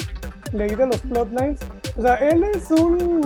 leí 0.51 0.75
de 0.75 0.85
los 0.85 1.01
plotlines, 1.01 1.59
o 1.97 2.01
sea, 2.01 2.15
él 2.15 2.43
es 2.43 2.69
un, 2.69 3.25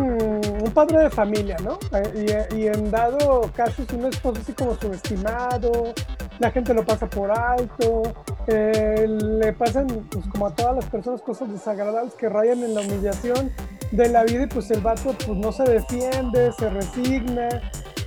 un 0.63 0.72
padre 0.72 1.00
de 1.00 1.10
familia, 1.10 1.58
¿no? 1.62 1.78
Eh, 1.92 2.46
y, 2.54 2.56
y, 2.56 2.68
en 2.68 2.89
dado 2.89 3.51
caso 3.54 3.84
es 3.84 3.92
un 3.92 4.06
esposo 4.06 4.39
así 4.42 4.54
como 4.54 4.75
subestimado, 4.75 5.94
la 6.39 6.51
gente 6.51 6.74
lo 6.74 6.86
pasa 6.86 7.10
por 7.10 7.32
alto, 7.32 8.04
eh, 8.48 9.06
le 9.08 9.54
pasan, 9.54 9.88
pues 10.10 10.25
como 10.28 10.48
a 10.48 10.56
todas 10.56 10.75
las 10.75 10.86
personas, 10.86 11.22
cosas 11.22 11.51
desagradables 11.51 12.13
que 12.13 12.30
rayan 12.30 12.63
en 12.63 12.74
la 12.74 12.82
humillación 12.82 13.51
de 13.92 14.10
la 14.10 14.24
vida 14.24 14.44
y 14.44 14.48
pues 14.48 14.72
el 14.72 14.80
vato 14.82 15.13
pues 15.25 15.38
no 15.38 15.51
se 15.51 15.63
defiende, 15.63 16.51
se 16.54 16.70
resigna, 16.70 17.50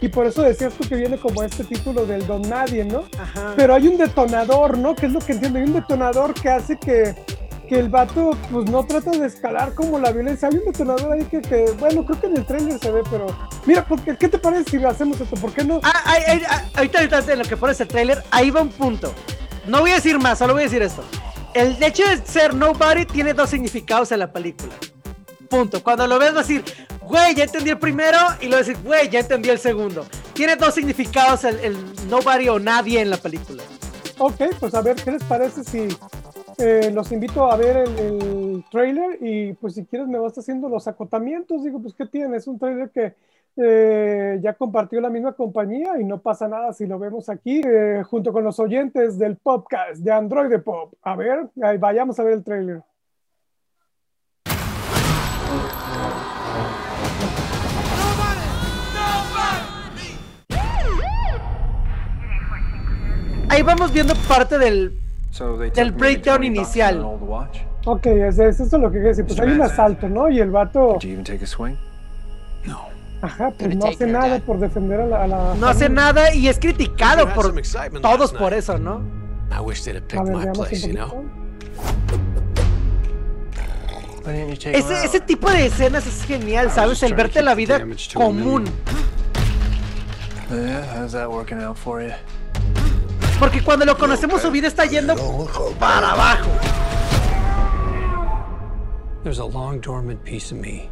y 0.03 0.09
por 0.09 0.27
eso 0.27 0.43
decías 0.43 0.75
tú 0.75 0.87
que 0.89 0.97
viene 0.97 1.17
como 1.17 1.45
este 1.45 1.63
título 1.63 2.05
del 2.05 2.27
don 2.27 2.43
nadie, 2.43 2.85
¿no? 2.85 3.05
Ajá. 3.17 3.53
Pero 3.55 3.73
hay 3.73 3.87
un 3.87 3.97
detonador, 3.97 4.77
¿no? 4.77 4.97
Que 4.97 5.07
es 5.07 5.13
lo 5.13 5.21
que 5.21 5.33
entiendo. 5.33 5.61
Hay 5.61 5.65
un 5.65 5.75
detonador 5.75 6.35
que 6.35 6.51
hace 6.51 6.77
que, 6.77 7.15
que 7.69 7.79
el 7.79 7.89
vato 7.89 8.37
pues 8.51 8.69
no 8.69 8.85
trata 8.85 9.13
de 9.13 9.25
escalar 9.25 9.75
como 9.75 10.01
la 10.01 10.11
violencia. 10.11 10.49
Hay 10.49 10.57
un 10.57 10.65
detonador 10.65 11.13
ahí 11.13 11.25
que, 11.27 11.41
que 11.41 11.67
bueno, 11.79 12.05
creo 12.05 12.21
que 12.21 12.27
en 12.27 12.37
el 12.37 12.45
trailer 12.45 12.81
se 12.81 12.91
ve, 12.91 13.03
pero 13.13 13.29
mira, 13.65 13.87
porque, 13.87 14.17
¿qué 14.17 14.27
te 14.27 14.39
parece 14.39 14.71
si 14.71 14.85
hacemos 14.85 15.21
esto? 15.21 15.37
¿Por 15.37 15.53
qué 15.53 15.63
no? 15.63 15.81
Ah, 15.85 16.17
ahorita, 16.75 16.99
ahorita 16.99 17.33
en 17.33 17.39
lo 17.39 17.45
que 17.45 17.57
pones 17.57 17.81
el 17.81 17.87
trailer, 17.87 18.25
ahí 18.33 18.51
va 18.51 18.61
un 18.61 18.71
punto. 18.71 19.15
No 19.69 19.83
voy 19.83 19.93
a 19.93 19.95
decir 19.95 20.19
más, 20.19 20.41
solo 20.41 20.55
voy 20.55 20.63
a 20.63 20.67
decir 20.67 20.83
esto. 20.83 21.05
El 21.55 21.81
hecho 21.81 22.03
de 22.09 22.17
ser 22.27 22.55
nobody 22.55 23.05
tiene 23.05 23.35
dos 23.35 23.51
significados 23.51 24.11
en 24.11 24.19
la 24.19 24.33
película. 24.33 24.73
Punto. 25.49 25.81
Cuando 25.81 26.09
lo 26.09 26.19
ves 26.19 26.35
vas 26.35 26.47
a 26.47 26.49
decir, 26.49 26.65
güey, 27.09 27.35
ya 27.35 27.45
entendí 27.45 27.71
el 27.71 27.79
primero, 27.79 28.19
y 28.41 28.47
luego 28.47 28.59
decir, 28.59 28.77
güey, 28.85 29.09
ya 29.09 29.21
entendí 29.21 29.49
el 29.49 29.59
segundo. 29.59 30.07
Tiene 30.33 30.57
dos 30.57 30.75
significados 30.75 31.45
el, 31.45 31.59
el, 31.61 31.77
nobody 32.09 32.49
o 32.49 32.59
nadie 32.59 33.01
en 33.01 33.11
la 33.11 33.17
película. 33.17 33.63
Ok, 34.19 34.41
pues 34.61 34.75
a 34.75 34.83
ver, 34.83 34.97
¿qué 34.97 35.11
les 35.11 35.25
parece 35.25 35.65
si 35.65 35.89
eh, 36.59 36.93
los 36.93 37.11
invito 37.11 37.51
a 37.51 37.57
ver 37.57 37.77
el, 37.77 38.65
trailer 38.71 39.19
y 39.21 39.53
pues 39.55 39.75
si 39.75 39.85
quieres 39.85 40.07
me 40.07 40.19
vas 40.19 40.37
haciendo 40.39 40.69
los 40.69 40.87
acotamientos? 40.87 41.65
Digo, 41.65 41.81
pues 41.81 41.95
¿qué 41.95 42.07
tiene? 42.07 42.37
Es 42.37 42.47
un 42.47 42.59
trailer 42.59 42.91
que 42.91 43.15
eh, 43.57 44.39
ya 44.41 44.55
compartió 44.55 45.01
la 45.01 45.11
misma 45.11 45.33
compañía 45.33 46.01
y 46.01 46.05
no 46.05 46.21
pasa 46.21 46.47
nada 46.47 46.73
si 46.73 46.87
lo 46.87 46.99
vemos 46.99 47.29
aquí 47.29 47.61
eh, 47.65 48.03
junto 48.05 48.33
con 48.33 48.45
los 48.45 48.61
oyentes 48.61 49.19
del 49.19 49.37
podcast 49.37 49.97
de 49.97 50.13
Android 50.13 50.61
Pop. 50.61 50.95
A 51.03 51.17
ver, 51.17 51.49
vayamos 51.81 52.19
a 52.21 52.23
ver 52.23 52.35
el 52.35 52.45
trailer. 52.45 52.83
Ahí 63.53 63.63
vamos 63.63 63.93
viendo 63.93 64.15
parte 64.15 64.59
del, 64.59 64.99
del 65.75 65.93
breakdown 65.93 66.45
inicial. 66.45 67.05
Ok, 67.85 68.07
es, 68.07 68.39
es 68.39 68.61
eso 68.61 68.79
lo 68.79 68.89
que 68.91 68.99
quiero 68.99 69.09
decir. 69.09 69.27
Pues 69.27 69.39
hay 69.41 69.51
un 69.51 69.63
asalto, 69.63 70.09
¿no? 70.09 70.31
Y 70.31 70.41
el 70.41 70.51
vato. 70.51 70.99
Ajá, 73.21 73.53
pues 73.57 73.77
no 73.77 73.87
hace 73.87 74.07
nada 74.07 74.41
por 74.41 74.59
defender 74.59 75.01
a 75.01 75.07
la, 75.07 75.23
a 75.23 75.27
la 75.29 75.55
No 75.55 75.69
hace 75.69 75.89
nada 75.89 76.35
y 76.35 76.49
es 76.49 76.59
criticado 76.59 77.33
por 77.35 77.55
todos 78.01 78.33
por 78.33 78.53
eso, 78.53 78.79
¿no? 78.79 79.01
A 80.19 80.23
ver, 80.25 80.37
veamos 80.39 80.73
Ese, 84.65 85.05
ese 85.05 85.21
tipo 85.21 85.51
de 85.51 85.67
escenas 85.67 86.07
es 86.07 86.25
genial, 86.25 86.71
¿sabes? 86.71 87.03
El 87.03 87.15
verte 87.15 87.43
la 87.43 87.55
vida 87.55 87.81
común. 88.15 88.65
Porque 93.39 93.63
cuando 93.63 93.85
lo 93.85 93.97
conocemos 93.97 94.43
su 94.43 94.51
vida 94.51 94.69
está 94.69 94.85
yendo 94.85 95.15
para 95.79 96.13
abajo. 96.13 96.51
There's 99.23 99.39
a 99.39 99.45
long 99.45 99.81
dormant 99.81 100.23
piece 100.25 100.53
of 100.53 100.59
me. 100.59 100.91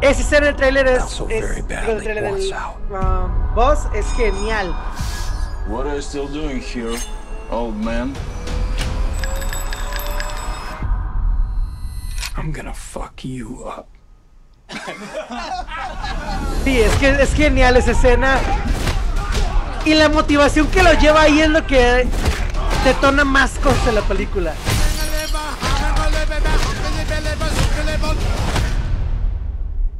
Ese 0.00 0.22
escena 0.22 0.46
del 0.46 0.56
trailer 0.56 0.86
es, 0.86 1.20
es 1.30 1.56
el 1.56 1.66
trailer 1.66 2.24
del 2.24 2.52
um, 2.90 3.54
boss 3.54 3.86
es 3.94 4.06
genial. 4.16 4.74
What 5.68 5.86
are 5.86 5.94
you 5.94 6.02
still 6.02 6.26
doing 6.28 6.60
here, 6.60 6.94
old 7.50 7.76
man? 7.76 8.14
I'm 12.36 12.52
gonna 12.52 12.74
fuck 12.74 13.24
you 13.24 13.64
up. 13.64 13.86
Sí, 16.64 16.80
es 16.80 16.94
que 16.96 17.10
es 17.10 17.32
genial 17.34 17.76
esa 17.76 17.92
escena. 17.92 18.38
Y 19.84 19.94
la 19.94 20.08
motivación 20.08 20.66
que 20.68 20.82
lo 20.82 20.92
lleva 20.94 21.22
ahí 21.22 21.40
es 21.40 21.48
lo 21.48 21.66
que 21.66 22.06
detona 22.84 23.24
más 23.24 23.52
cosas 23.58 23.86
en 23.88 23.94
la 23.96 24.02
película. 24.02 24.54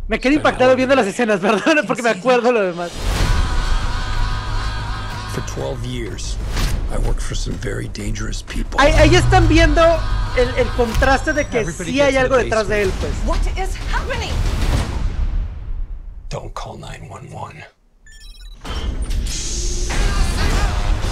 Me 0.08 0.20
quedé 0.20 0.34
impactado 0.34 0.76
viendo 0.76 0.94
las 0.94 1.06
escenas, 1.06 1.40
perdón, 1.40 1.80
porque 1.86 2.02
me 2.02 2.10
acuerdo 2.10 2.52
lo 2.52 2.60
demás. 2.60 2.90
Ahí, 8.78 8.92
ahí 8.92 9.16
están 9.16 9.48
viendo 9.48 9.82
el, 10.36 10.48
el, 10.56 10.68
contraste 10.76 11.32
de 11.32 11.46
que 11.46 11.64
sí 11.70 12.00
hay 12.00 12.16
algo 12.16 12.36
detrás 12.36 12.68
de 12.68 12.82
él, 12.82 12.92
pues. 13.00 13.12
Don't 16.30 16.52
call 16.52 16.78
911. 16.78 17.83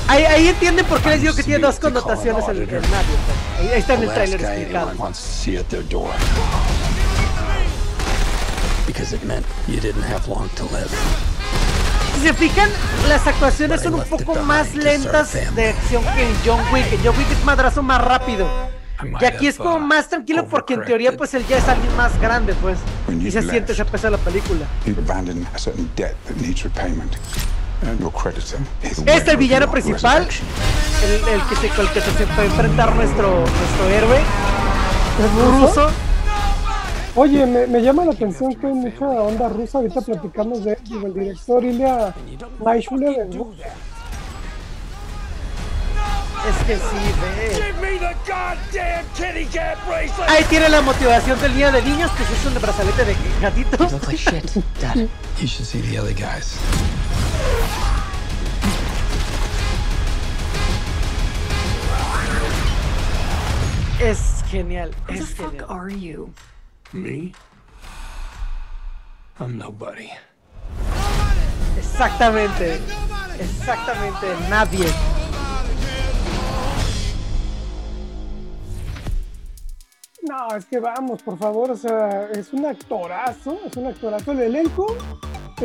Ahí, 0.09 0.25
ahí, 0.25 0.49
entienden 0.49 0.85
por 0.87 1.01
qué 1.01 1.11
les 1.11 1.21
digo 1.23 1.35
que 1.35 1.43
tiene 1.43 1.61
dos 1.61 1.79
connotaciones 1.79 2.47
el, 2.49 2.67
Mario. 2.67 2.83
Ahí, 3.59 3.69
ahí 3.69 3.81
está 3.81 3.95
en 3.95 4.03
el 4.03 4.11
trailer 4.13 4.41
explicado. 4.41 4.93
Because 8.87 9.15
it 9.15 9.23
meant 9.25 9.47
you 9.69 9.81
didn't 9.81 10.05
have 10.05 10.29
long 10.29 10.49
to 10.51 10.65
live. 10.65 10.91
Si 12.15 12.21
se 12.21 12.35
fijan, 12.35 12.69
las 13.09 13.27
actuaciones 13.27 13.81
son 13.81 13.95
un 13.95 14.05
poco 14.05 14.35
más 14.43 14.75
lentas 14.75 15.33
de 15.55 15.69
acción 15.69 16.05
que 16.15 16.23
en 16.23 16.37
John 16.45 16.61
Wick. 16.73 16.93
En 16.93 17.01
John 17.03 17.17
Wick 17.17 17.31
es 17.31 17.45
madrazo 17.45 17.83
más 17.83 18.03
rápido. 18.03 18.47
Y 19.21 19.25
aquí 19.25 19.47
es 19.47 19.57
como 19.57 19.81
más 19.81 20.09
tranquilo 20.09 20.47
porque 20.47 20.75
en 20.75 20.85
teoría 20.85 21.17
pues 21.17 21.35
él 21.35 21.45
ya 21.49 21.59
es 21.59 21.69
alguien 21.69 21.95
más 21.97 22.21
grande 22.21 22.55
pues. 22.61 22.79
Y 23.21 23.31
se 23.31 23.43
siente 23.43 23.73
ese 23.73 23.85
peso 23.85 24.09
de 24.09 24.11
la 24.13 24.19
película. 24.19 24.67
Este 28.83 29.15
es 29.17 29.29
el 29.29 29.37
villano 29.37 29.71
principal, 29.71 30.27
el, 31.05 31.29
el 31.29 31.43
que 31.49 31.57
se, 31.57 31.67
el 31.67 31.89
que 31.91 32.01
se 32.01 32.27
puede 32.27 32.47
enfrentar 32.47 32.95
nuestro, 32.95 33.41
nuestro 33.41 33.89
héroe. 33.89 34.19
¿Es 35.19 35.61
ruso? 35.61 35.91
Oye, 37.15 37.45
me, 37.45 37.67
me, 37.67 37.83
llama 37.83 38.07
la 38.07 38.13
atención 38.13 38.55
que 38.55 38.67
hay 38.67 38.73
mucha 38.73 39.05
onda 39.05 39.49
rusa. 39.49 39.79
Ahorita 39.79 40.01
platicamos 40.01 40.65
de 40.65 40.73
él, 40.73 40.79
el 41.05 41.15
director 41.15 41.63
Ilya 41.63 42.15
Naishule. 42.65 43.29
Es 46.49 46.67
que 46.67 46.77
sí, 46.77 47.13
ve. 47.21 47.73
Ahí 50.27 50.45
tiene 50.45 50.69
la 50.71 50.81
motivación 50.81 51.39
del 51.41 51.55
día 51.55 51.71
de 51.71 51.83
niños, 51.83 52.11
que 52.13 52.23
es 52.23 52.47
un 52.47 52.55
brazalete 52.61 53.05
de 53.05 53.17
gatito. 53.41 53.77
Es 64.01 64.43
genial. 64.49 64.91
Who 65.07 65.15
es 65.15 65.21
the 65.21 65.27
fuck 65.37 65.51
genial. 65.53 65.71
are 65.71 65.89
you? 65.89 66.35
Me? 66.93 67.33
I'm 69.39 69.57
nobody. 69.57 70.11
Exactamente. 71.79 72.81
Exactamente. 73.39 74.27
Nadie. 74.51 74.93
No, 80.23 80.57
es 80.57 80.65
que 80.67 80.81
vamos, 80.81 81.23
por 81.23 81.39
favor, 81.39 81.71
o 81.71 81.77
sea, 81.77 82.29
es 82.33 82.53
un 82.53 82.65
actorazo, 82.67 83.59
es 83.67 83.77
un 83.77 83.87
actorazo. 83.87 84.33
El 84.33 84.41
elenco 84.41 84.97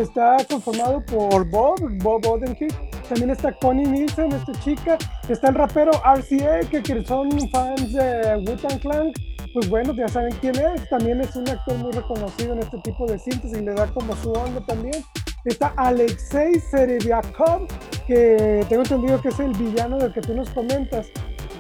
está 0.02 0.38
conformado 0.50 1.04
por 1.06 1.48
Bob, 1.50 1.80
Bob 2.02 2.26
Odenkirk, 2.28 2.74
también 3.08 3.30
está 3.32 3.52
Connie 3.54 3.86
Nielsen, 3.86 4.32
esta 4.34 4.52
chica, 4.60 4.98
está 5.30 5.50
el 5.50 5.56
rapero 5.56 5.92
RCA, 5.92 6.60
que, 6.70 6.82
que 6.84 7.04
son 7.06 7.30
fans 7.50 7.94
de 7.94 8.36
Wu-Tang 8.46 8.80
Clan, 8.80 9.12
pues 9.54 9.70
bueno, 9.70 9.94
ya 9.94 10.08
saben 10.08 10.34
quién 10.42 10.56
es, 10.60 10.88
también 10.90 11.22
es 11.22 11.36
un 11.36 11.48
actor 11.50 11.78
muy 11.78 11.92
reconocido 11.92 12.54
en 12.54 12.60
este 12.60 12.78
tipo 12.80 13.06
de 13.06 13.18
síntesis 13.18 13.58
y 13.58 13.62
le 13.62 13.74
da 13.74 13.88
como 13.88 14.16
su 14.18 14.32
onda 14.32 14.62
también. 14.66 15.04
Está 15.46 15.74
Alexei 15.78 16.60
Serebiakov, 16.60 17.68
que 18.06 18.66
tengo 18.68 18.82
entendido 18.84 19.22
que 19.22 19.30
es 19.30 19.40
el 19.40 19.52
villano 19.54 19.98
del 19.98 20.12
que 20.12 20.20
tú 20.20 20.34
nos 20.34 20.50
comentas. 20.50 21.08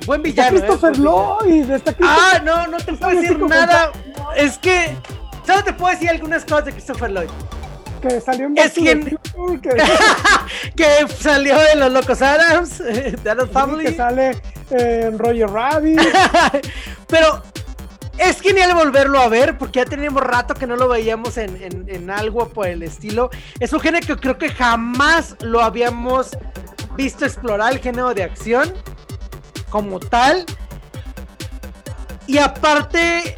Buen 0.05 0.25
Está 0.25 0.49
villano. 0.49 0.59
Christopher 0.59 0.93
¿eh? 0.93 0.99
Lloyd, 0.99 1.71
está 1.71 1.91
Ah, 1.91 1.95
Christopher- 1.95 2.43
no, 2.43 2.67
no 2.67 2.77
te 2.77 2.93
puedo 2.93 3.21
decir 3.21 3.39
nada. 3.39 3.91
Es 4.35 4.57
que. 4.57 4.95
Solo 5.45 5.63
te 5.63 5.71
puedo 5.71 5.93
decir 5.93 6.09
algunas 6.09 6.43
cosas 6.43 6.65
de 6.65 6.71
Christopher 6.73 7.09
Lloyd. 7.11 7.29
Que 8.07 8.21
salió 8.21 8.45
en 8.47 8.57
Es 8.57 8.73
the 8.73 8.81
quien- 8.81 9.17
Future, 9.35 9.59
que, 9.61 10.75
que 10.75 11.13
salió 11.13 11.57
de 11.57 11.75
los 11.75 11.91
Locos 11.91 12.21
Adams, 12.21 12.77
de 12.79 13.29
Adams 13.29 13.47
que 13.49 13.53
Family. 13.53 13.95
sale 13.95 14.29
eh, 14.71 15.03
en 15.07 15.19
Roger 15.19 15.49
Rabbit. 15.49 15.99
Pero 17.07 17.41
es 18.17 18.41
genial 18.41 18.73
volverlo 18.73 19.19
a 19.19 19.27
ver 19.29 19.57
porque 19.57 19.79
ya 19.79 19.85
teníamos 19.85 20.23
rato 20.23 20.53
que 20.55 20.65
no 20.67 20.75
lo 20.75 20.87
veíamos 20.87 21.37
en, 21.37 21.61
en- 21.61 21.85
en 21.87 22.09
algo 22.09 22.49
por 22.49 22.67
el 22.67 22.81
estilo. 22.83 23.29
Es 23.59 23.73
un 23.73 23.79
género 23.79 24.05
que 24.07 24.15
creo 24.17 24.37
que 24.37 24.49
jamás 24.49 25.35
lo 25.41 25.61
habíamos 25.61 26.31
visto 26.95 27.25
explorar, 27.25 27.73
el 27.73 27.79
género 27.79 28.13
de 28.13 28.23
acción 28.23 28.73
como 29.69 29.99
tal. 29.99 30.45
Y 32.25 32.39
aparte, 32.39 33.35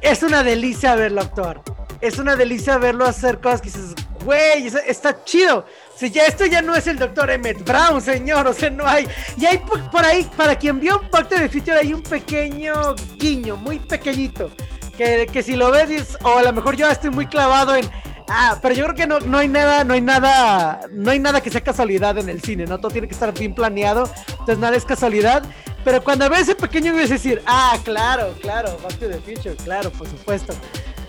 es 0.00 0.22
una 0.22 0.42
delicia 0.42 0.94
verlo 0.94 1.22
actuar. 1.22 1.60
Es 2.00 2.18
una 2.18 2.36
delicia 2.36 2.78
verlo 2.78 3.04
hacer 3.06 3.40
cosas 3.40 3.60
que 3.60 3.66
dices, 3.70 3.94
güey, 4.24 4.66
está 4.86 5.24
chido. 5.24 5.64
Si 5.96 6.10
ya 6.10 6.26
esto 6.26 6.46
ya 6.46 6.62
no 6.62 6.74
es 6.74 6.86
el 6.86 6.98
doctor 6.98 7.30
Emmett 7.30 7.64
Brown, 7.64 8.00
señor, 8.00 8.46
o 8.46 8.52
sea, 8.52 8.70
no 8.70 8.86
hay. 8.86 9.06
Y 9.36 9.46
hay 9.46 9.58
por, 9.58 10.04
ahí, 10.04 10.28
para 10.36 10.56
quien 10.56 10.80
vio 10.80 11.00
Back 11.10 11.28
to 11.28 11.36
the 11.36 11.48
Future, 11.48 11.78
hay 11.78 11.92
un 11.92 12.02
pequeño 12.02 12.94
guiño, 13.16 13.56
muy 13.56 13.78
pequeñito. 13.78 14.50
Que, 14.96 15.26
que 15.32 15.42
si 15.42 15.54
lo 15.54 15.70
ves, 15.70 16.18
o 16.22 16.38
a 16.38 16.42
lo 16.42 16.52
mejor 16.52 16.76
yo 16.76 16.88
estoy 16.88 17.10
muy 17.10 17.26
clavado 17.26 17.74
en. 17.76 17.88
Ah, 18.30 18.58
pero 18.60 18.74
yo 18.74 18.84
creo 18.84 18.94
que 18.94 19.06
no, 19.06 19.20
no 19.20 19.38
hay 19.38 19.48
nada, 19.48 19.84
no 19.84 19.94
hay 19.94 20.02
nada, 20.02 20.80
no 20.90 21.10
hay 21.10 21.18
nada 21.18 21.40
que 21.40 21.50
sea 21.50 21.62
casualidad 21.62 22.18
en 22.18 22.28
el 22.28 22.42
cine, 22.42 22.66
¿no? 22.66 22.78
Todo 22.78 22.90
tiene 22.90 23.08
que 23.08 23.14
estar 23.14 23.32
bien 23.32 23.54
planeado, 23.54 24.10
entonces 24.28 24.58
nada 24.58 24.76
es 24.76 24.84
casualidad. 24.84 25.42
Pero 25.82 26.04
cuando 26.04 26.28
ves 26.28 26.40
ese 26.42 26.54
pequeño 26.54 26.92
vas 26.92 27.10
a 27.10 27.14
decir, 27.14 27.42
ah, 27.46 27.78
claro, 27.84 28.34
claro, 28.42 28.76
Back 28.82 28.98
to 28.98 29.08
the 29.08 29.18
Future, 29.20 29.56
claro, 29.56 29.90
por 29.90 30.06
supuesto. 30.06 30.52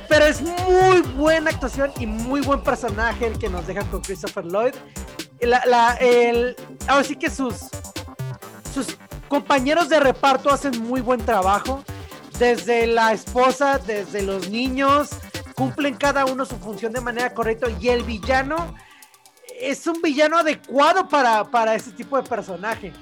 Pero 0.09 0.25
es 0.25 0.41
muy 0.41 1.01
buena 1.15 1.51
actuación 1.51 1.91
y 1.99 2.07
muy 2.07 2.41
buen 2.41 2.61
personaje 2.61 3.27
el 3.27 3.37
que 3.37 3.47
nos 3.47 3.67
deja 3.67 3.83
con 3.85 4.01
Christopher 4.01 4.43
Lloyd. 4.45 4.73
La, 5.39 5.97
ahora 6.87 7.03
sí 7.03 7.15
que 7.15 7.29
sus, 7.29 7.69
sus 8.73 8.97
compañeros 9.27 9.87
de 9.87 9.99
reparto 9.99 10.49
hacen 10.49 10.81
muy 10.83 11.01
buen 11.01 11.23
trabajo. 11.23 11.83
Desde 12.39 12.87
la 12.87 13.13
esposa, 13.13 13.77
desde 13.77 14.23
los 14.23 14.49
niños, 14.49 15.09
cumplen 15.55 15.95
cada 15.95 16.25
uno 16.25 16.45
su 16.45 16.57
función 16.57 16.91
de 16.91 17.01
manera 17.01 17.33
correcta. 17.33 17.67
Y 17.79 17.89
el 17.89 18.03
villano 18.03 18.75
es 19.59 19.85
un 19.85 20.01
villano 20.01 20.39
adecuado 20.39 21.07
para, 21.07 21.43
para 21.51 21.75
este 21.75 21.91
tipo 21.91 22.19
de 22.19 22.27
personaje. 22.27 22.93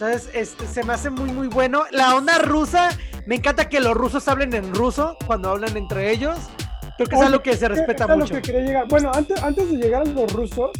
Entonces, 0.00 0.30
este, 0.32 0.64
se 0.68 0.84
me 0.84 0.92
hace 0.92 1.10
muy, 1.10 1.30
muy 1.32 1.48
bueno. 1.48 1.82
La 1.90 2.14
onda 2.14 2.38
rusa, 2.38 2.90
me 3.26 3.34
encanta 3.34 3.68
que 3.68 3.80
los 3.80 3.94
rusos 3.94 4.28
hablen 4.28 4.54
en 4.54 4.72
ruso 4.72 5.16
cuando 5.26 5.50
hablan 5.50 5.76
entre 5.76 6.12
ellos. 6.12 6.38
Creo 6.96 7.08
que 7.08 7.16
es 7.16 7.20
algo 7.22 7.42
que 7.42 7.54
se 7.54 7.60
¿qué- 7.60 7.68
respeta 7.68 8.04
es 8.04 8.10
mucho. 8.16 8.34
lo 8.34 8.40
que 8.40 8.46
quería 8.52 8.60
llegar. 8.66 8.86
Bueno, 8.88 9.10
antes, 9.12 9.42
antes 9.42 9.70
de 9.72 9.76
llegar 9.76 10.02
a 10.02 10.04
los 10.04 10.32
rusos, 10.32 10.70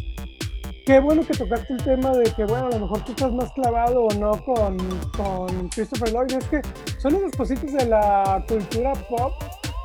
qué 0.86 1.00
bueno 1.00 1.22
que 1.26 1.36
tocaste 1.36 1.72
el 1.74 1.82
tema 1.82 2.12
de 2.12 2.32
que, 2.32 2.44
bueno, 2.44 2.66
a 2.66 2.70
lo 2.70 2.78
mejor 2.78 3.04
tú 3.04 3.10
estás 3.10 3.32
más 3.32 3.50
clavado 3.54 4.04
o 4.04 4.14
no 4.14 4.30
con, 4.44 4.76
con 5.16 5.68
Christopher 5.70 6.12
Lloyd. 6.12 6.32
Es 6.38 6.44
que 6.44 6.60
son 7.00 7.16
unas 7.16 7.32
cositas 7.36 7.72
de 7.72 7.86
la 7.86 8.44
cultura 8.48 8.92
pop 9.08 9.32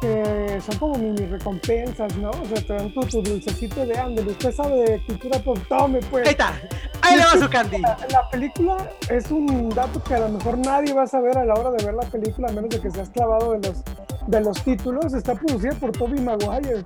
que 0.04 0.62
son 0.66 0.78
como 0.78 0.98
mini 0.98 1.26
recompensas, 1.26 2.16
¿no? 2.18 2.32
O 2.32 2.46
sea, 2.46 2.62
te 2.66 2.74
dan 2.74 2.94
tu, 2.94 3.00
tu 3.02 3.22
dulcecito 3.22 3.86
de 3.86 3.98
ándale. 3.98 4.32
Usted 4.32 4.52
sabe 4.52 4.76
de 4.84 5.06
cultura 5.06 5.40
pop, 5.40 5.58
tome 5.70 6.00
pues. 6.12 6.26
Ahí 6.28 6.32
está. 6.32 6.54
Ahí 7.02 7.18
le 7.18 7.24
va 7.24 7.32
su 7.46 7.50
candy. 7.50 7.80
La, 7.80 7.98
la 8.12 8.30
película 8.30 8.90
es 9.10 9.32
un 9.32 9.70
dato 9.70 10.04
que 10.04 10.16
a 10.16 10.20
lo 10.20 10.30
mejor 10.30 10.58
nadie 10.58 10.94
va 10.94 11.04
a 11.04 11.08
saber 11.08 11.38
a 11.38 11.46
la 11.46 11.54
hora 11.54 11.72
de 11.72 11.86
ver 11.86 11.96
la 11.96 12.06
película, 12.06 12.50
a 12.50 12.52
menos 12.52 12.70
de 12.70 12.82
que 12.82 12.92
seas 12.92 13.10
clavado 13.10 13.54
de 13.54 13.68
los, 13.68 13.78
de 14.28 14.42
los 14.42 14.62
títulos. 14.64 15.14
Está 15.14 15.36
producida 15.36 15.74
por 15.76 15.92
Tobey 15.94 16.20
Maguire. 16.20 16.84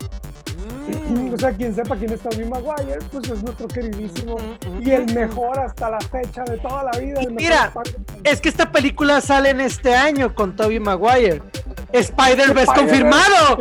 Mm. 1.10 1.34
O 1.34 1.38
sea, 1.38 1.52
quien 1.52 1.76
sepa 1.76 1.96
quién 1.98 2.14
es 2.14 2.22
Tobey 2.22 2.48
Maguire, 2.48 3.00
pues 3.12 3.30
es 3.30 3.44
nuestro 3.44 3.68
queridísimo 3.68 4.38
Mm, 4.38 4.78
mm, 4.78 4.88
y 4.88 4.92
el 4.92 5.14
mejor 5.14 5.60
hasta 5.60 5.89
la 5.89 6.00
fecha 6.00 6.44
de 6.44 6.58
toda 6.58 6.84
la 6.84 7.00
vida. 7.00 7.22
mira. 7.32 7.74
Es 8.24 8.41
que 8.41 8.50
esta 8.50 8.72
película 8.72 9.22
sale 9.22 9.50
en 9.50 9.62
este 9.62 9.96
año 9.96 10.36
con 10.36 10.56
Tobey 10.56 10.80
Maguire. 10.80 11.41
Spider-Verse 11.93 12.73
confirmado. 12.76 13.58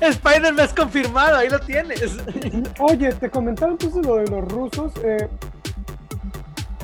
Spider-Verse 0.00 0.74
confirmado, 0.74 1.36
ahí 1.36 1.48
lo 1.48 1.60
tienes. 1.60 2.16
Oye, 2.80 3.12
te 3.12 3.30
comentaba 3.30 3.72
entonces 3.72 4.04
lo 4.04 4.16
de 4.16 4.26
los 4.26 4.44
rusos. 4.48 4.92
eh, 5.04 5.28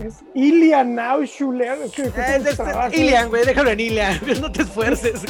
es 0.04 0.22
Ilya 0.34 0.84
Naushuler. 0.84 1.78
Es 1.84 1.92
que 1.92 2.02
Es 2.02 2.16
este-. 2.46 3.00
Ilian, 3.00 3.28
güey, 3.28 3.44
déjalo 3.44 3.70
en 3.70 3.80
Ilian. 3.80 4.20
No 4.40 4.52
te 4.52 4.62
esfuerces. 4.62 5.22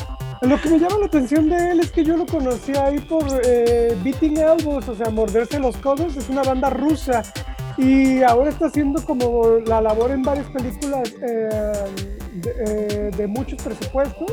Lo 0.43 0.61
que 0.61 0.69
me 0.69 0.79
llama 0.79 0.99
la 0.99 1.07
atención 1.07 1.49
de 1.49 1.71
él 1.71 1.81
es 1.81 1.91
que 1.91 2.05
yo 2.05 2.17
lo 2.17 2.27
conocí 2.27 2.77
ahí 2.77 2.99
por 2.99 3.25
eh, 3.45 3.97
Beating 4.05 4.37
Elbows, 4.37 4.87
o 4.89 4.95
sea, 4.95 5.09
morderse 5.09 5.59
los 5.59 5.77
codos. 5.79 6.15
Es 6.17 6.29
una 6.29 6.43
banda 6.43 6.69
rusa 6.69 7.23
y 7.79 8.23
ahora 8.23 8.51
está 8.51 8.67
haciendo 8.67 9.05
como 9.05 9.59
la 9.67 9.81
labor 9.81 10.11
en 10.11 10.23
varias 10.23 10.47
películas 10.47 11.13
eh, 11.23 11.75
de, 12.35 12.55
eh, 12.67 13.11
de 13.17 13.27
muchos 13.27 13.63
presupuestos. 13.63 14.33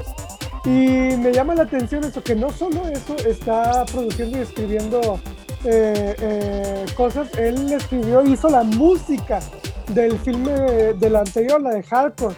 Y 0.66 1.18
me 1.18 1.34
llama 1.34 1.56
la 1.56 1.64
atención 1.64 2.06
eso, 2.06 2.24
que 2.24 2.36
no 2.36 2.50
solo 2.50 2.88
eso, 2.88 3.18
está 3.18 3.84
produciendo 3.86 4.38
y 4.38 4.42
escribiendo 4.42 5.20
eh, 5.66 6.16
eh, 6.20 6.86
cosas. 6.96 7.28
Él 7.38 7.72
escribió, 7.74 8.24
hizo 8.24 8.50
la 8.50 8.64
música 8.64 9.40
del 9.90 10.18
filme 10.20 10.54
de 10.54 11.18
anterior, 11.18 11.62
la 11.62 11.72
de 11.72 11.84
Hardcore. 11.84 12.36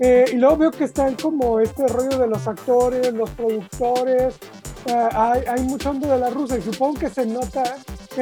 Eh, 0.00 0.26
y 0.34 0.36
luego 0.36 0.58
veo 0.58 0.70
que 0.70 0.84
están 0.84 1.14
como 1.14 1.58
este 1.60 1.86
rollo 1.88 2.18
de 2.18 2.26
los 2.26 2.46
actores, 2.46 3.14
los 3.14 3.30
productores. 3.30 4.34
eh, 4.84 5.08
hay, 5.12 5.42
hay 5.48 5.62
mucha 5.62 5.90
onda 5.90 6.12
de 6.12 6.20
la 6.20 6.28
rusa 6.28 6.58
y 6.58 6.62
supongo 6.62 7.00
que 7.00 7.08
se 7.08 7.24
nota 7.24 7.62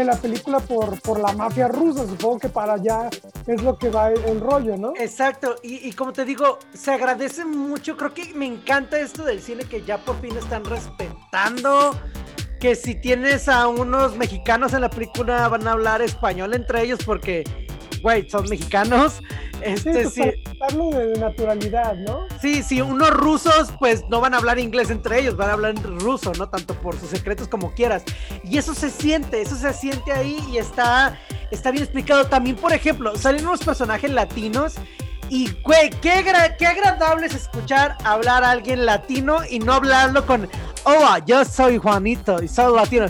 en 0.01 0.09
la 0.09 0.17
película 0.17 0.61
por, 0.61 1.01
por 1.01 1.21
la 1.21 1.33
mafia 1.33 1.69
rusa. 1.69 2.07
Supongo 2.07 2.39
que 2.39 2.49
para 2.49 2.75
allá 2.75 3.09
es 3.47 3.63
lo 3.63 3.79
que 3.79 3.91
va 3.91 4.11
el, 4.11 4.41
rollo, 4.41 4.77
¿no? 4.77 4.93
Exacto, 4.97 5.57
y, 5.63 5.89
y 5.89 5.93
como 5.93 6.13
te 6.13 6.25
digo, 6.25 6.59
se 6.73 6.93
agradece 6.93 7.45
mucho. 7.45 7.97
Creo 7.97 8.13
que 8.13 8.35
me 8.35 8.47
encanta 8.47 8.99
esto 8.99 9.25
del 9.25 9.41
cine 9.41 9.65
que 9.65 9.83
ya 9.83 9.99
por 9.99 10.21
fin 10.21 10.37
están 10.37 10.65
respetando. 10.65 11.99
Que 12.61 12.75
si 12.75 12.95
tienes 12.95 13.49
a 13.49 13.69
unos 13.69 14.17
mexicanos 14.17 14.73
en 14.73 14.81
la 14.81 14.91
película 14.91 15.49
van 15.49 15.69
a 15.69 15.73
hablar 15.73 16.01
español 16.01 16.55
entre 16.55 16.83
ellos 16.83 17.01
porque, 17.05 17.45
güey, 18.05 18.29
son 18.29 18.49
mexicanos. 18.49 19.15
Sí, 19.15 19.59
Este, 19.63 19.93
pues 19.93 20.13
sí, 20.13 20.21
para 20.21 20.59
darlo 20.61 20.91
de, 20.91 21.19
naturalidad, 21.19 21.95
¿no? 21.97 22.27
Sí, 22.41 22.63
sí, 22.63 22.83
unos 22.83 23.11
rusos 23.11 23.73
pues 23.79 24.05
no 24.11 24.21
van 24.21 24.35
a 24.35 24.37
hablar 24.37 24.59
inglés 24.59 24.91
entre 24.91 25.21
ellos, 25.21 25.37
van 25.37 25.49
a 25.49 25.53
hablar 25.55 25.75
ruso, 25.83 26.33
¿no? 26.39 26.49
Tanto 26.51 26.75
por 26.75 27.01
sus 27.01 27.09
secretos 27.09 27.49
como 27.49 27.73
quieras. 27.73 28.05
Y 28.45 28.59
eso 28.59 28.75
se 28.75 28.91
siente, 28.91 29.41
eso 29.41 29.57
se 29.57 29.73
siente 29.73 30.13
ahí 30.13 30.39
y 30.53 30.59
está, 30.59 31.19
está 31.51 31.71
bien 31.71 31.83
explicado. 31.83 32.27
También, 32.27 32.57
por 32.57 32.75
ejemplo, 32.75 33.17
salen 33.17 33.47
unos 33.47 33.65
personajes 33.65 34.11
latinos 34.11 34.75
y, 35.31 35.51
güey, 35.63 35.89
qué, 36.03 36.23
qué 36.59 36.67
agradable 36.67 37.27
es 37.27 37.35
escuchar 37.35 37.97
hablar 38.05 38.45
a 38.45 38.51
alguien 38.51 38.85
latino 38.85 39.39
y 39.49 39.61
no 39.61 39.73
hablarlo 39.73 40.27
con, 40.27 40.47
oh, 40.85 41.17
yo 41.27 41.43
soy 41.47 41.79
Juanito 41.79 42.43
y 42.43 42.49
soy 42.49 42.77
latino. 42.77 43.07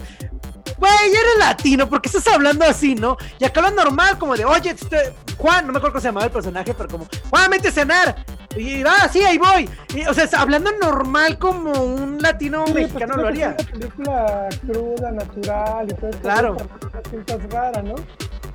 Güey, 0.78 0.92
eres 1.08 1.38
latino, 1.38 1.88
¿por 1.88 2.02
qué 2.02 2.08
estás 2.08 2.26
hablando 2.28 2.64
así, 2.64 2.94
no? 2.94 3.16
Y 3.38 3.44
acá 3.44 3.60
hablan 3.60 3.76
normal, 3.76 4.18
como 4.18 4.36
de, 4.36 4.44
oye, 4.44 4.70
este, 4.70 5.14
Juan, 5.38 5.66
no 5.66 5.72
me 5.72 5.78
acuerdo 5.78 5.94
cómo 5.94 6.00
se 6.00 6.08
llamaba 6.08 6.26
el 6.26 6.32
personaje, 6.32 6.74
pero 6.74 6.88
como, 6.88 7.06
Juan, 7.30 7.50
vete 7.50 7.68
a 7.68 7.72
cenar. 7.72 8.16
Y, 8.56 8.82
ah, 8.86 9.08
sí, 9.12 9.20
ahí 9.24 9.36
voy. 9.38 9.68
Y, 9.94 10.06
o 10.06 10.14
sea, 10.14 10.28
hablando 10.38 10.70
normal 10.80 11.38
como 11.38 11.72
un 11.72 12.18
latino 12.20 12.64
Sí, 12.66 12.72
pues, 12.72 12.84
mexicano 12.92 13.16
lo 13.16 13.28
que 13.28 13.36
ser 13.36 13.44
haría. 13.44 13.56
Una 13.58 13.70
película 13.72 14.48
cruda, 14.66 15.10
natural 15.10 15.86
y 15.90 15.94
todo. 15.94 16.10
Claro. 16.22 16.56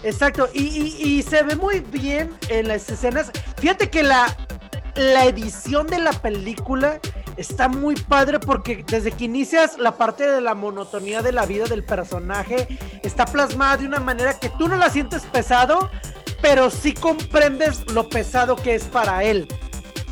Exacto, 0.03 0.47
y, 0.53 0.61
y- 0.63 1.03
y 1.19 1.23
se 1.23 1.43
ve 1.43 1.55
muy 1.55 1.81
bien 1.81 2.33
en 2.47 2.69
las 2.69 2.89
escenas. 2.89 3.31
Fíjate 3.57 3.89
que 3.89 4.01
la, 4.03 4.33
la 4.95 5.25
edición 5.25 5.87
de 5.87 5.99
la 5.99 6.13
película 6.13 6.99
está 7.39 7.69
muy 7.69 7.95
padre 7.95 8.39
porque 8.39 8.83
desde 8.85 9.11
que 9.11 9.25
inicias 9.25 9.77
la 9.77 9.95
parte 9.95 10.29
de 10.29 10.41
la 10.41 10.55
monotonía 10.55 11.21
de 11.21 11.31
la 11.31 11.45
vida 11.45 11.65
del 11.65 11.85
personaje 11.85 12.67
está 13.01 13.25
plasmada 13.25 13.77
de 13.77 13.87
una 13.87 13.99
manera 13.99 14.37
que 14.37 14.49
tú 14.49 14.67
no 14.67 14.75
la 14.75 14.89
sientes 14.89 15.23
pesado, 15.23 15.89
pero 16.41 16.69
sí 16.69 16.93
comprendes 16.93 17.89
lo 17.93 18.09
pesado 18.09 18.57
que 18.57 18.75
es 18.75 18.83
para 18.83 19.23
él. 19.23 19.47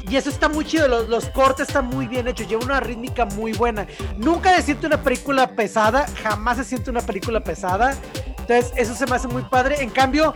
Y 0.10 0.16
eso 0.16 0.30
está 0.30 0.48
muy 0.48 0.64
chido, 0.64 0.88
los, 0.88 1.10
los 1.10 1.26
cortes 1.30 1.68
están 1.68 1.88
muy 1.88 2.08
bien 2.08 2.30
hechos, 2.30 2.48
lleva 2.48 2.64
una 2.64 2.80
rítmica 2.80 3.26
muy 3.26 3.52
buena. 3.52 3.86
Nunca 4.18 4.56
se 4.56 4.62
siente 4.62 4.88
una 4.88 5.04
película 5.04 5.48
pesada, 5.48 6.06
jamás 6.24 6.58
se 6.58 6.64
siente 6.64 6.90
una 6.90 7.02
película 7.02 7.42
pesada. 7.42 7.94
Entonces, 8.40 8.72
eso 8.78 8.96
se 8.96 9.06
me 9.06 9.18
hace 9.18 9.28
muy 9.28 9.42
padre. 9.42 9.84
En 9.84 9.90
cambio, 9.90 10.34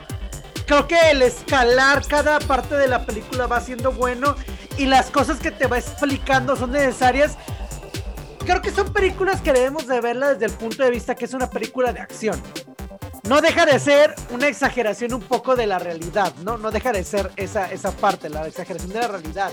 creo 0.66 0.88
que 0.88 1.12
el 1.12 1.22
escalar 1.22 2.06
cada 2.06 2.40
parte 2.40 2.76
de 2.76 2.90
la 2.90 3.06
película 3.06 3.48
va 3.48 3.62
siendo 3.62 3.94
bueno 3.94 4.36
y 4.78 4.86
las 4.86 5.12
cosas 5.12 5.40
que 5.40 5.52
te 5.52 5.68
va 5.68 5.78
explicando 5.78 6.56
son 6.56 6.72
necesarias. 6.72 7.38
Creo 8.46 8.62
que 8.62 8.72
son 8.72 8.92
películas 8.92 9.42
que 9.42 9.54
debemos 9.54 9.88
de 9.88 10.02
verla 10.02 10.34
desde 10.34 10.46
el 10.46 10.54
punto 10.54 10.84
de 10.84 10.90
vista 10.90 11.16
que 11.16 11.26
es 11.26 11.34
una 11.34 11.50
película 11.50 11.94
de 11.94 12.00
acción. 12.00 12.42
No 13.24 13.40
deja 13.40 13.66
de 13.68 13.80
ser 13.80 14.16
una 14.32 14.48
exageración 14.48 15.14
un 15.14 15.22
poco 15.22 15.56
de 15.56 15.68
la 15.68 15.78
realidad, 15.78 16.34
¿no? 16.44 16.58
No 16.58 16.72
deja 16.72 16.92
de 16.92 17.04
ser 17.04 17.32
esa, 17.36 17.72
esa 17.72 17.92
parte, 17.92 18.30
la 18.30 18.48
exageración 18.48 18.92
de 18.92 19.00
la 19.00 19.08
realidad. 19.08 19.52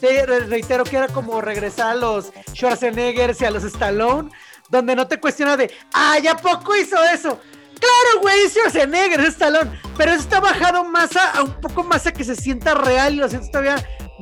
Te 0.00 0.24
re- 0.24 0.40
reitero 0.46 0.84
que 0.84 0.96
era 0.96 1.08
como 1.08 1.40
regresar 1.42 1.90
a 1.90 1.94
los 1.94 2.32
Schwarzeneggers 2.54 3.40
y 3.42 3.44
a 3.44 3.50
los 3.50 3.62
Stallone, 3.64 4.30
donde 4.70 4.96
no 4.96 5.06
te 5.06 5.20
cuestiona 5.20 5.56
de, 5.58 5.70
ay, 5.92 6.26
¿a 6.28 6.36
poco 6.36 6.74
hizo 6.74 6.96
eso? 7.04 7.38
Claro, 7.78 8.20
güey, 8.22 8.48
Schwarzenegger, 8.48 9.20
es 9.20 9.36
talón. 9.36 9.70
Pero 9.98 10.12
eso 10.12 10.22
está 10.22 10.40
bajado 10.40 10.84
más 10.84 11.14
a, 11.14 11.32
a 11.32 11.42
un 11.42 11.60
poco 11.60 11.84
más 11.84 12.06
a 12.06 12.12
que 12.12 12.24
se 12.24 12.34
sienta 12.34 12.74
real 12.74 13.12
y 13.14 13.16
lo 13.16 13.28
siento 13.28 13.48
todavía 13.48 13.76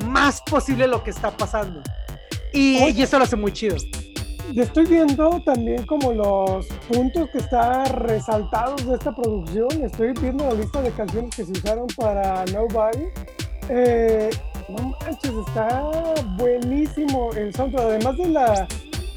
más 0.07 0.41
posible 0.43 0.87
lo 0.87 1.03
que 1.03 1.11
está 1.11 1.31
pasando. 1.31 1.81
Y, 2.53 2.83
Oye. 2.83 2.91
y 2.99 3.03
eso 3.03 3.19
lo 3.19 3.25
hace 3.25 3.37
muy 3.37 3.53
chido. 3.53 3.77
Estoy 4.57 4.87
viendo 4.87 5.43
también 5.45 5.85
como 5.85 6.13
los 6.13 6.67
puntos 6.91 7.29
que 7.31 7.39
están 7.39 7.85
resaltados 7.87 8.87
de 8.87 8.95
esta 8.95 9.15
producción. 9.15 9.69
Estoy 9.85 10.13
viendo 10.15 10.47
la 10.47 10.55
lista 10.55 10.81
de 10.81 10.91
canciones 10.93 11.37
que 11.37 11.45
se 11.45 11.53
usaron 11.53 11.87
para 11.97 12.45
Nobody. 12.47 13.05
Eh, 13.69 14.31
no 14.71 14.95
manches, 15.03 15.33
está 15.47 15.91
buenísimo 16.39 17.31
el 17.35 17.55
soundtrack. 17.55 17.85
Además 17.85 18.17
de 18.17 18.29
la, 18.29 18.69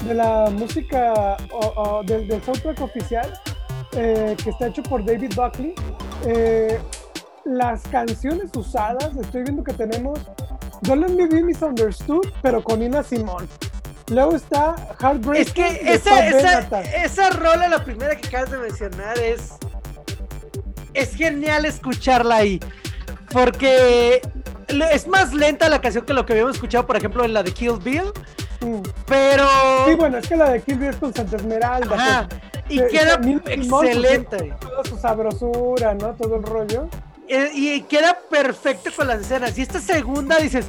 de 0.04 0.14
la 0.14 0.50
música 0.50 1.36
o- 1.52 1.72
o 1.80 2.02
del, 2.02 2.28
del 2.28 2.42
soundtrack 2.42 2.80
oficial 2.82 3.32
eh, 3.96 4.36
que 4.42 4.50
está 4.50 4.66
hecho 4.68 4.82
por 4.82 5.02
David 5.04 5.32
Buckley. 5.34 5.74
eh, 6.26 6.78
las 7.44 7.82
canciones 7.88 8.50
usadas, 8.56 9.16
estoy 9.16 9.42
viendo 9.42 9.64
que 9.64 9.72
tenemos 9.72 10.20
Don't 10.82 11.00
Let 11.00 11.10
Me 11.14 11.26
Be 11.26 11.42
Misunderstood, 11.42 12.28
pero 12.42 12.62
con 12.62 12.82
Ina 12.82 13.02
Simón. 13.02 13.48
Luego 14.08 14.36
está 14.36 14.74
Heartbreak. 15.00 15.46
Es 15.46 15.52
que 15.52 15.80
esa, 15.84 16.26
esa, 16.26 16.80
esa 16.82 17.30
rola, 17.30 17.68
la 17.68 17.84
primera 17.84 18.16
que 18.16 18.28
acabas 18.28 18.50
de 18.50 18.58
mencionar, 18.58 19.18
es. 19.18 19.52
Es 20.92 21.14
genial 21.14 21.64
escucharla 21.64 22.36
ahí. 22.36 22.60
Porque 23.30 24.20
le- 24.68 24.92
es 24.94 25.06
más 25.06 25.32
lenta 25.32 25.68
la 25.70 25.80
canción 25.80 26.04
que 26.04 26.12
lo 26.12 26.26
que 26.26 26.34
habíamos 26.34 26.56
escuchado, 26.56 26.86
por 26.86 26.96
ejemplo, 26.96 27.24
en 27.24 27.32
la 27.32 27.42
de 27.42 27.52
Kill 27.54 27.78
Bill. 27.82 28.12
Pero. 29.06 29.46
Sí, 29.86 29.94
bueno, 29.94 30.18
es 30.18 30.28
que 30.28 30.36
la 30.36 30.50
de 30.50 30.60
Kill 30.62 30.78
Bill 30.78 30.90
es 30.90 30.96
con 30.96 31.14
Santa 31.14 31.36
Esmeralda. 31.36 31.94
Ajá, 31.96 32.28
pues, 32.28 32.42
y 32.68 32.78
eh, 32.80 32.86
queda 32.90 33.18
pues, 33.20 33.40
excelente. 33.46 34.54
Toda 34.60 34.84
su 34.84 34.98
sabrosura, 34.98 35.94
¿no? 35.94 36.12
Todo 36.14 36.36
el 36.36 36.42
rollo. 36.42 36.88
Eh, 37.34 37.50
y 37.54 37.80
queda 37.84 38.18
perfecto 38.28 38.90
con 38.94 39.06
las 39.06 39.22
escenas. 39.22 39.56
Y 39.56 39.62
esta 39.62 39.80
segunda 39.80 40.36
dices, 40.36 40.66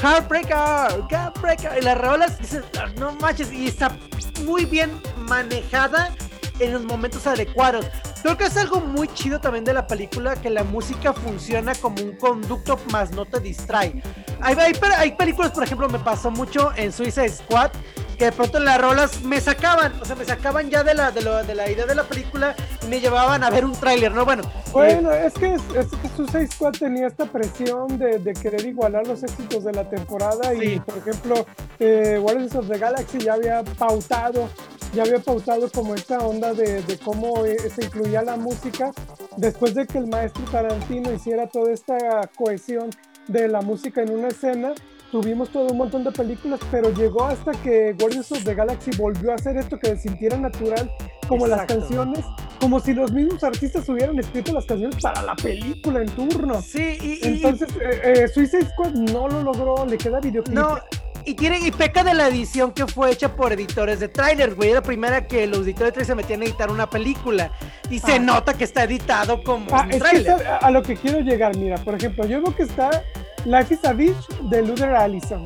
Heartbreaker, 0.00 1.04
Heartbreaker. 1.10 1.72
Y 1.76 1.84
las 1.84 1.98
rolas 1.98 2.38
dices, 2.38 2.62
"Ah, 2.78 2.86
no 3.00 3.10
manches. 3.14 3.52
Y 3.52 3.66
está 3.66 3.98
muy 4.44 4.64
bien 4.64 4.92
manejada 5.16 6.14
en 6.60 6.72
los 6.72 6.84
momentos 6.84 7.26
adecuados. 7.26 7.84
Creo 8.22 8.36
que 8.36 8.44
es 8.44 8.56
algo 8.56 8.80
muy 8.80 9.08
chido 9.08 9.40
también 9.40 9.64
de 9.64 9.74
la 9.74 9.88
película 9.88 10.36
que 10.36 10.50
la 10.50 10.62
música 10.62 11.12
funciona 11.12 11.74
como 11.74 12.00
un 12.00 12.16
conducto 12.16 12.78
más 12.92 13.10
no 13.10 13.24
te 13.24 13.40
distrae. 13.40 14.00
Hay, 14.40 14.54
hay, 14.56 14.72
hay 14.98 15.12
películas, 15.16 15.50
por 15.50 15.64
ejemplo, 15.64 15.88
me 15.88 15.98
pasó 15.98 16.30
mucho 16.30 16.70
en 16.76 16.92
Suicide 16.92 17.30
Squad 17.30 17.72
que 18.18 18.24
de 18.26 18.32
pronto 18.32 18.58
las 18.58 18.80
rolas 18.80 19.22
me 19.22 19.40
sacaban, 19.40 19.92
o 20.02 20.04
sea, 20.04 20.16
me 20.16 20.24
sacaban 20.24 20.68
ya 20.70 20.82
de 20.82 20.92
la, 20.94 21.12
de, 21.12 21.22
lo- 21.22 21.44
de 21.44 21.54
la 21.54 21.70
idea 21.70 21.86
de 21.86 21.94
la 21.94 22.02
película 22.02 22.56
y 22.82 22.86
me 22.88 23.00
llevaban 23.00 23.44
a 23.44 23.50
ver 23.50 23.64
un 23.64 23.72
tráiler, 23.72 24.10
¿no? 24.12 24.24
Bueno, 24.24 24.42
Bueno, 24.72 25.12
es 25.12 25.32
que, 25.34 25.54
es, 25.54 25.62
es 25.76 25.86
que 25.86 26.08
Suicide 26.16 26.48
Squad 26.48 26.72
tenía 26.72 27.06
esta 27.06 27.26
presión 27.26 27.96
de, 27.96 28.18
de 28.18 28.32
querer 28.32 28.66
igualar 28.66 29.06
los 29.06 29.22
éxitos 29.22 29.62
de 29.64 29.72
la 29.72 29.88
temporada 29.88 30.52
y, 30.54 30.58
Sí. 30.74 30.80
por 30.80 30.98
ejemplo, 30.98 31.46
eh, 31.78 32.18
Guardians 32.20 32.54
of 32.56 32.68
the 32.68 32.76
Galaxy 32.78 33.18
ya 33.18 33.34
había 33.34 33.62
pautado, 33.62 34.48
ya 34.92 35.02
había 35.04 35.20
pautado 35.20 35.70
como 35.70 35.94
esta 35.94 36.18
onda 36.18 36.52
de, 36.54 36.82
de 36.82 36.98
cómo 36.98 37.44
eh, 37.46 37.56
se 37.72 37.84
incluía 37.84 38.22
la 38.22 38.36
música 38.36 38.90
después 39.36 39.74
de 39.74 39.86
que 39.86 39.98
el 39.98 40.08
maestro 40.08 40.42
Tarantino 40.50 41.12
hiciera 41.12 41.46
toda 41.46 41.70
esta 41.72 41.96
cohesión 42.36 42.90
de 43.28 43.46
la 43.46 43.60
música 43.60 44.02
en 44.02 44.10
una 44.10 44.28
escena. 44.28 44.72
Tuvimos 45.10 45.48
todo 45.48 45.68
un 45.68 45.78
montón 45.78 46.04
de 46.04 46.12
películas, 46.12 46.60
pero 46.70 46.92
llegó 46.92 47.24
hasta 47.24 47.52
que 47.52 47.94
Guardians 47.98 48.30
of 48.30 48.44
the 48.44 48.54
Galaxy 48.54 48.90
volvió 48.98 49.32
a 49.32 49.36
hacer 49.36 49.56
esto 49.56 49.78
que 49.78 49.88
se 49.88 49.96
sintiera 49.96 50.36
natural, 50.36 50.90
como 51.26 51.46
las 51.46 51.64
canciones, 51.64 52.24
como 52.60 52.78
si 52.78 52.92
los 52.92 53.10
mismos 53.10 53.42
artistas 53.42 53.88
hubieran 53.88 54.18
escrito 54.18 54.52
las 54.52 54.66
canciones 54.66 55.00
para 55.02 55.22
la 55.22 55.34
película 55.34 56.02
en 56.02 56.10
turno. 56.10 56.60
sí, 56.60 56.98
y, 57.00 57.06
y- 57.06 57.20
Entonces, 57.22 57.68
eh, 57.80 58.00
eh, 58.24 58.28
Suicide 58.28 58.66
Squad 58.70 58.90
no 58.92 59.28
lo 59.28 59.42
logró, 59.42 59.86
le 59.86 59.96
queda 59.96 60.20
videoclip. 60.20 60.54
No, 60.54 60.78
y 61.24 61.32
tiene 61.34 61.58
y 61.58 61.70
peca 61.70 62.04
de 62.04 62.12
la 62.12 62.28
edición 62.28 62.72
que 62.72 62.86
fue 62.86 63.10
hecha 63.10 63.34
por 63.34 63.52
editores 63.54 64.00
de 64.00 64.08
trailers, 64.08 64.54
güey. 64.56 64.70
Era 64.70 64.80
la 64.80 64.86
primera 64.86 65.26
que 65.26 65.46
los 65.46 65.60
editores 65.60 65.94
de 65.94 66.02
trailers 66.04 66.06
se 66.08 66.14
metían 66.16 66.42
a 66.42 66.44
editar 66.44 66.70
una 66.70 66.88
película. 66.90 67.50
Y 67.88 67.98
se 67.98 68.12
Ah. 68.16 68.18
nota 68.18 68.52
que 68.52 68.64
está 68.64 68.84
editado 68.84 69.42
como 69.42 69.74
Ah, 69.74 69.84
un 69.86 69.92
es 69.92 70.02
que 70.02 70.30
a, 70.30 70.56
a 70.58 70.70
lo 70.70 70.82
que 70.82 70.96
quiero 70.96 71.20
llegar, 71.20 71.56
mira, 71.56 71.76
por 71.78 71.94
ejemplo, 71.94 72.26
yo 72.26 72.42
veo 72.42 72.54
que 72.54 72.62
está 72.64 73.02
Life 73.48 73.72
is 73.74 73.84
a 73.84 73.92
Beach 73.94 74.28
de 74.50 74.62
Luther 74.62 74.94
Allison. 74.94 75.42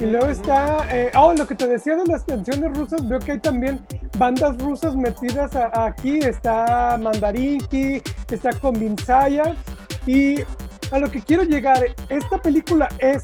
Y 0.00 0.06
luego 0.06 0.26
está, 0.26 0.86
eh, 0.90 1.12
oh, 1.14 1.32
lo 1.34 1.46
que 1.46 1.54
te 1.54 1.66
decía 1.68 1.94
de 1.94 2.04
las 2.06 2.24
canciones 2.24 2.76
rusas, 2.76 3.06
veo 3.06 3.18
que 3.20 3.32
hay 3.32 3.38
también 3.38 3.84
bandas 4.18 4.56
rusas 4.58 4.96
metidas 4.96 5.54
a- 5.54 5.84
aquí, 5.86 6.18
está 6.18 6.98
Mandarinki, 7.00 8.02
está 8.30 8.52
Konvinsaya, 8.58 9.54
y 10.06 10.40
a 10.90 10.98
lo 10.98 11.10
que 11.10 11.20
quiero 11.22 11.42
llegar, 11.44 11.78
esta 12.08 12.38
película 12.42 12.88
es 12.98 13.22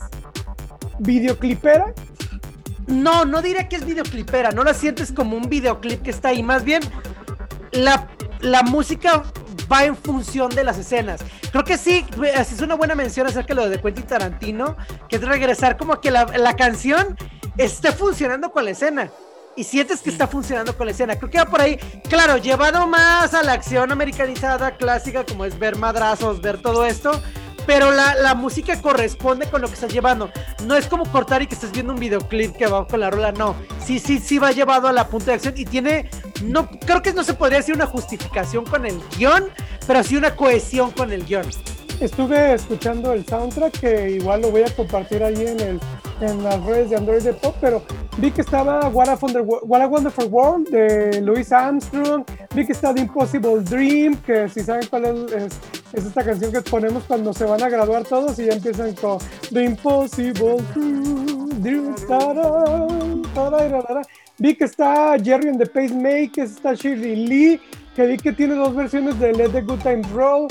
videoclipera, 0.99 1.93
No, 2.87 3.25
no 3.25 3.40
diría 3.40 3.69
que 3.69 3.77
es 3.77 3.85
videoclipera, 3.85 4.51
no 4.51 4.64
la 4.64 4.75
sientes 4.75 5.12
como 5.12 5.37
un 5.37 5.49
videoclip 5.49 6.03
que 6.03 6.11
está 6.11 6.29
ahí, 6.31 6.43
más 6.43 6.64
bien 6.64 6.83
la, 7.73 8.09
la 8.40 8.62
música 8.62 9.23
va 9.71 9.85
en 9.85 9.97
función 9.97 10.51
de 10.51 10.65
las 10.65 10.79
escenas. 10.79 11.21
Creo 11.51 11.65
que 11.65 11.79
sí, 11.79 12.05
así 12.37 12.55
es 12.55 12.61
una 12.61 12.75
buena 12.75 12.95
mención 12.95 13.27
acerca 13.27 13.55
de 13.55 13.61
lo 13.61 13.69
de 13.69 13.81
Quentin 13.81 14.07
Tarantino, 14.07 14.77
que 15.09 15.17
es 15.17 15.23
regresar 15.23 15.77
como 15.77 16.01
que 16.01 16.11
la, 16.11 16.25
la 16.25 16.57
canción 16.57 17.17
esté 17.57 17.93
funcionando 17.93 18.51
con 18.51 18.65
la 18.65 18.71
escena. 18.73 19.11
Y 19.57 19.65
sientes 19.65 20.01
que 20.01 20.11
está 20.11 20.29
funcionando 20.29 20.77
con 20.77 20.87
la 20.87 20.93
escena. 20.93 21.17
Creo 21.17 21.31
que 21.31 21.39
va 21.39 21.45
por 21.45 21.61
ahí, 21.61 21.77
claro, 22.09 22.37
llevado 22.37 22.87
más 22.87 23.35
a 23.35 23.43
la 23.43 23.53
acción 23.53 23.91
americanizada, 23.91 24.77
clásica, 24.77 25.25
como 25.25 25.45
es 25.45 25.59
ver 25.59 25.77
madrazos, 25.77 26.41
ver 26.41 26.63
todo 26.63 26.87
esto. 26.87 27.21
Pero 27.66 27.90
la, 27.90 28.14
la 28.14 28.35
música 28.35 28.81
corresponde 28.81 29.49
con 29.49 29.61
lo 29.61 29.68
que 29.68 29.75
estás 29.75 29.92
llevando. 29.92 30.31
No 30.64 30.75
es 30.77 30.87
como 30.87 31.05
cortar 31.11 31.42
y 31.42 31.46
que 31.46 31.55
estés 31.55 31.73
viendo 31.73 31.92
un 31.92 32.01
videoclip 32.01 32.57
que 32.57 32.66
va 32.66 32.87
con 32.87 33.01
la 33.01 33.11
rola, 33.11 33.33
no. 33.33 33.55
Sí, 33.85 33.99
sí, 33.99 34.18
sí 34.18 34.38
va 34.38 34.53
llevado 34.53 34.88
a 34.88 34.92
la 34.92 35.09
punta 35.09 35.27
de 35.27 35.33
acción 35.35 35.55
y 35.57 35.64
tiene, 35.64 36.09
no, 36.42 36.68
creo 36.68 37.03
que 37.03 37.12
no 37.12 37.25
se 37.25 37.35
podría 37.35 37.59
decir 37.59 37.75
una 37.75 37.87
justificación 37.87 38.64
con 38.64 38.87
el 38.87 39.01
guion, 39.16 39.44
pero 39.87 40.03
sí 40.03 40.16
una 40.16 40.35
cohesión 40.37 40.90
con 40.90 41.12
el 41.12 41.25
guion. 41.25 41.46
Estuve 42.01 42.55
escuchando 42.55 43.13
el 43.13 43.27
soundtrack 43.27 43.79
que 43.79 44.11
igual 44.13 44.41
lo 44.41 44.51
voy 44.51 44.63
a 44.63 44.75
compartir 44.75 45.23
ahí 45.23 45.35
en, 45.35 45.61
el, 45.61 45.81
en 46.23 46.43
las 46.43 46.65
redes 46.65 46.89
de 46.89 46.97
Android 46.97 47.23
de 47.23 47.35
Pop, 47.35 47.55
pero 47.61 47.83
vi 48.17 48.31
que 48.31 48.41
estaba 48.41 48.89
What 48.89 49.11
a, 49.11 49.19
What 49.43 49.83
a 49.83 49.87
Wonderful 49.87 50.29
World 50.31 50.71
de 50.71 51.21
Louis 51.21 51.53
Armstrong, 51.53 52.25
vi 52.55 52.65
que 52.65 52.73
está 52.73 52.95
The 52.95 53.03
Impossible 53.03 53.61
Dream, 53.61 54.17
que 54.23 54.49
si 54.49 54.61
saben 54.61 54.87
cuál 54.89 55.05
es, 55.05 55.33
es, 55.33 55.61
es 55.93 56.07
esta 56.07 56.25
canción 56.25 56.51
que 56.51 56.63
ponemos 56.63 57.05
cuando 57.05 57.35
se 57.35 57.45
van 57.45 57.63
a 57.63 57.69
graduar 57.69 58.05
todos 58.05 58.39
y 58.39 58.47
ya 58.47 58.55
empiezan 58.55 58.95
con 58.95 59.19
The 59.53 59.63
Impossible 59.63 60.57
Dream. 60.75 61.95
Vi 64.39 64.55
que 64.55 64.65
está 64.65 65.19
Jerry 65.23 65.51
and 65.51 65.59
the 65.59 65.67
Pacemakers, 65.67 66.53
está 66.53 66.73
Shirley 66.73 67.27
Lee, 67.27 67.61
que 67.95 68.07
vi 68.07 68.17
que 68.17 68.33
tiene 68.33 68.55
dos 68.55 68.75
versiones 68.75 69.21
de 69.21 69.35
Let 69.35 69.51
the 69.51 69.61
Good 69.61 69.81
Times 69.81 70.11
Roll. 70.13 70.49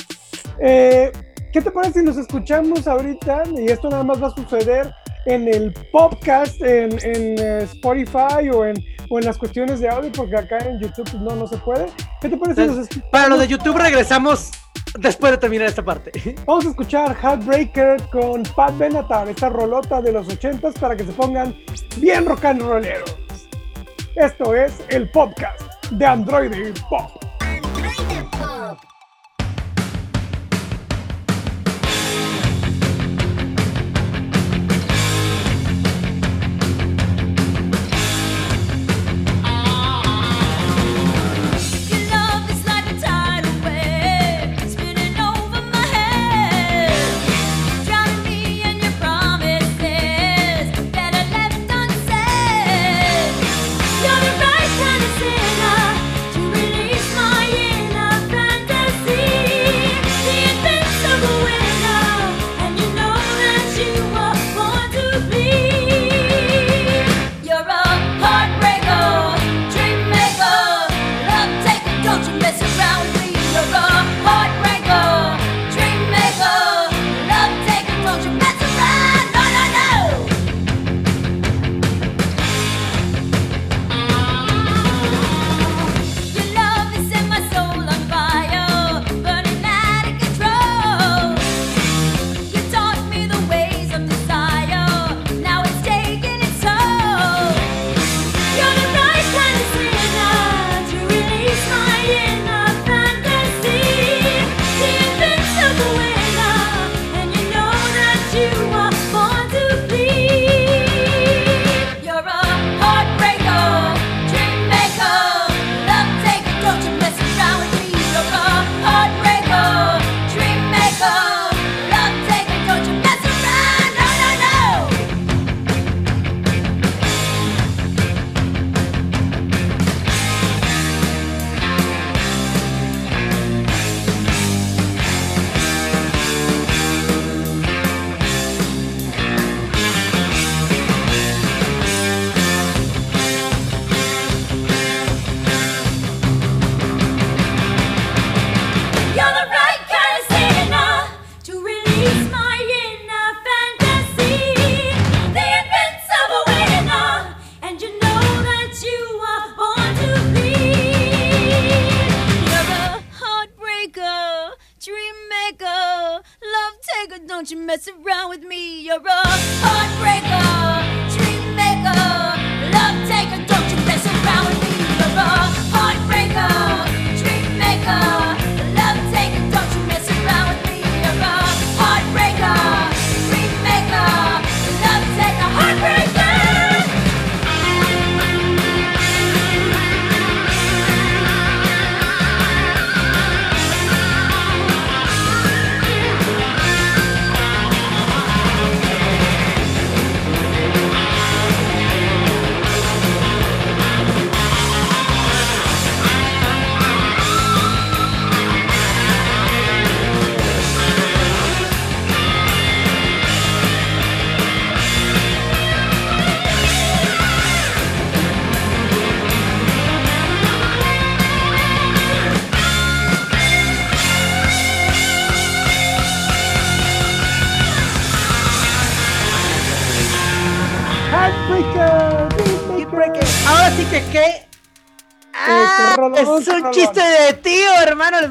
Eh, 0.62 1.12
¿Qué 1.52 1.62
te 1.62 1.72
parece 1.72 2.00
si 2.00 2.06
nos 2.06 2.18
escuchamos 2.18 2.88
ahorita? 2.88 3.44
Y 3.58 3.72
esto 3.72 3.90
nada 3.90 4.04
más 4.04 4.22
va 4.22 4.28
a 4.28 4.36
suceder 4.36 4.94
en 5.26 5.48
el 5.48 5.74
podcast, 5.92 6.62
en, 6.62 6.92
en, 7.04 7.40
eh, 7.40 7.64
Spotify 7.64 8.50
o 8.54 8.66
en, 8.66 8.76
o 9.10 9.18
en 9.18 9.26
las 9.26 9.38
cuestiones 9.38 9.80
de 9.80 9.90
audio, 9.90 10.12
porque 10.12 10.38
acá 10.38 10.60
en 10.60 10.80
YouTube 10.80 11.12
no, 11.16 11.36
no 11.36 11.48
se 11.48 11.58
puede. 11.58 11.88
¿Qué 12.22 12.30
te 12.30 12.38
parece 12.38 12.62
si 12.62 12.68
nos 12.68 12.78
escuchamos? 12.78 13.10
Para 13.12 13.28
lo 13.30 13.38
de 13.40 13.48
YouTube 13.48 13.78
regresamos 13.78 14.52
después 15.00 15.32
de 15.32 15.38
terminar 15.40 15.68
esta 15.68 15.84
parte. 15.84 16.12
Vamos 16.46 16.68
a 16.68 16.70
escuchar 16.70 17.16
Heartbreaker 17.16 18.00
con 18.12 18.44
Pat 18.56 18.78
Benatar, 18.78 19.28
esta 19.28 19.50
rolota 19.50 20.02
de 20.02 20.12
los 20.12 20.28
ochentas 20.28 20.76
para 20.76 20.96
que 20.96 21.04
se 21.04 21.12
pongan 21.14 21.56
bien 21.98 22.26
rock 22.26 22.46
and 22.46 22.62
rolleros. 22.62 23.18
Esto 24.16 24.54
es 24.54 24.84
el 24.90 25.10
podcast 25.10 25.62
de 25.92 26.06
Android 26.06 26.52
Pop. 26.90 27.29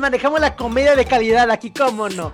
Manejamos 0.09 0.41
la 0.41 0.57
comedia 0.57 0.97
de 0.97 1.05
calidad 1.05 1.51
aquí, 1.51 1.71
¿cómo 1.71 2.09
no? 2.09 2.33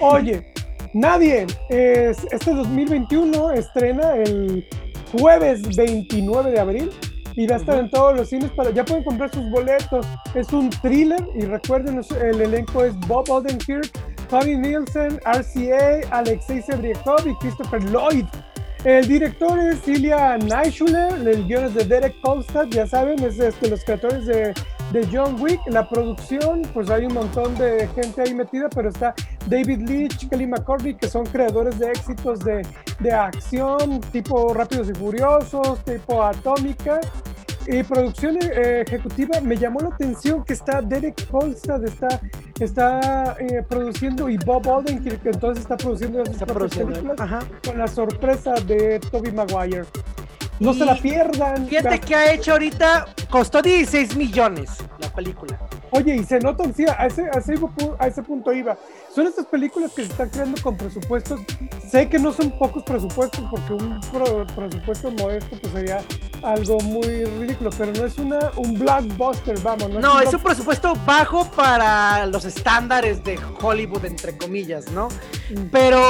Oye, 0.00 0.54
nadie. 0.94 1.46
Es, 1.68 2.24
este 2.30 2.54
2021 2.54 3.50
estrena 3.50 4.16
el 4.16 4.66
jueves 5.12 5.76
29 5.76 6.50
de 6.52 6.60
abril 6.60 6.90
y 7.34 7.46
va 7.46 7.56
a 7.56 7.58
estar 7.58 7.78
en 7.78 7.90
todos 7.90 8.16
los 8.16 8.30
cines 8.30 8.50
para 8.52 8.70
ya 8.70 8.86
pueden 8.86 9.04
comprar 9.04 9.30
sus 9.30 9.50
boletos. 9.50 10.06
Es 10.34 10.50
un 10.54 10.70
thriller 10.70 11.22
y 11.34 11.42
recuerden 11.42 12.00
el 12.22 12.40
elenco 12.40 12.82
es 12.86 12.98
Bob 13.00 13.28
Odenkirk, 13.28 13.90
Tony 14.30 14.56
Nielsen, 14.56 15.20
RCA, 15.26 16.08
Alexei 16.10 16.62
Sebriekov 16.62 17.28
y 17.28 17.34
Christopher 17.34 17.84
Lloyd. 17.90 18.24
El 18.84 19.06
director 19.06 19.58
es 19.58 19.86
Ilya 19.86 20.38
Naishuler, 20.38 21.12
el 21.28 21.46
guion 21.46 21.66
es 21.66 21.74
de 21.74 21.84
Derek 21.84 22.18
Kolstad, 22.22 22.66
ya 22.68 22.86
saben, 22.86 23.22
es 23.22 23.38
este, 23.38 23.68
los 23.68 23.84
creadores 23.84 24.24
de, 24.24 24.54
de 24.92 25.06
John 25.12 25.40
Wick. 25.40 25.60
La 25.66 25.88
producción, 25.88 26.62
pues 26.72 26.90
hay 26.90 27.06
un 27.06 27.14
montón 27.14 27.54
de 27.56 27.88
gente 27.94 28.22
ahí 28.22 28.34
metida, 28.34 28.68
pero 28.68 28.88
está 28.88 29.14
David 29.46 29.88
Leitch, 29.88 30.28
Kelly 30.28 30.46
McCormick, 30.46 30.98
que 30.98 31.08
son 31.08 31.24
creadores 31.26 31.78
de 31.78 31.90
éxitos 31.90 32.40
de, 32.40 32.66
de 33.00 33.12
acción, 33.12 34.00
tipo 34.12 34.54
Rápidos 34.54 34.88
y 34.90 34.94
Furiosos, 34.94 35.84
tipo 35.84 36.22
Atómica. 36.22 37.00
Y 37.66 37.82
producción 37.82 38.36
eh, 38.42 38.84
ejecutiva, 38.86 39.40
me 39.40 39.56
llamó 39.56 39.80
la 39.80 39.88
atención 39.88 40.44
que 40.44 40.52
está 40.52 40.82
Derek 40.82 41.26
Kolstad, 41.30 41.82
está, 41.82 42.20
está 42.60 43.36
eh, 43.40 43.62
produciendo, 43.66 44.28
y 44.28 44.36
Bob 44.36 44.66
Odenkirk, 44.68 45.22
que 45.22 45.30
entonces 45.30 45.62
está 45.62 45.78
produciendo 45.78 46.22
produciendo. 46.22 46.92
películas 46.92 47.44
con 47.66 47.78
la 47.78 47.88
sorpresa 47.88 48.52
de 48.66 49.00
Toby 49.10 49.32
Maguire. 49.32 49.86
No 50.60 50.72
Y 50.72 50.78
se 50.78 50.84
la 50.84 50.94
pierdan. 50.94 51.66
Fíjate 51.66 52.00
que 52.00 52.14
ha 52.14 52.32
hecho 52.32 52.52
ahorita, 52.52 53.06
costó 53.28 53.60
16 53.60 54.16
millones 54.16 54.70
la 54.98 55.08
película. 55.12 55.58
Oye, 55.90 56.16
y 56.16 56.24
se 56.24 56.38
notan, 56.40 56.74
sí, 56.74 56.84
a 56.86 57.06
ese, 57.06 57.22
a, 57.32 57.38
ese, 57.38 57.54
pu- 57.54 57.94
a 57.98 58.06
ese 58.06 58.22
punto 58.22 58.52
iba. 58.52 58.76
Son 59.14 59.26
estas 59.26 59.46
películas 59.46 59.92
que 59.92 60.04
se 60.04 60.10
están 60.10 60.28
creando 60.28 60.60
con 60.62 60.76
presupuestos. 60.76 61.40
Sé 61.88 62.08
que 62.08 62.18
no 62.18 62.32
son 62.32 62.50
pocos 62.58 62.82
presupuestos, 62.82 63.44
porque 63.50 63.72
un 63.74 64.00
pro- 64.12 64.46
presupuesto 64.54 65.10
modesto 65.12 65.56
pues 65.60 65.72
sería 65.72 66.02
algo 66.42 66.78
muy 66.80 67.24
ridículo, 67.24 67.70
pero 67.76 67.92
no 67.92 68.04
es 68.04 68.18
una, 68.18 68.38
un 68.56 68.74
blockbuster, 68.78 69.58
vamos. 69.60 69.88
No, 69.90 70.00
No, 70.00 70.20
es 70.20 70.28
es 70.28 70.34
un 70.34 70.40
un 70.40 70.44
presupuesto 70.44 70.94
bajo 71.06 71.44
para 71.52 72.26
los 72.26 72.44
estándares 72.44 73.22
de 73.22 73.38
Hollywood, 73.60 74.04
entre 74.04 74.36
comillas, 74.36 74.90
¿no? 74.90 75.08
Mm. 75.50 75.66
Pero 75.70 76.00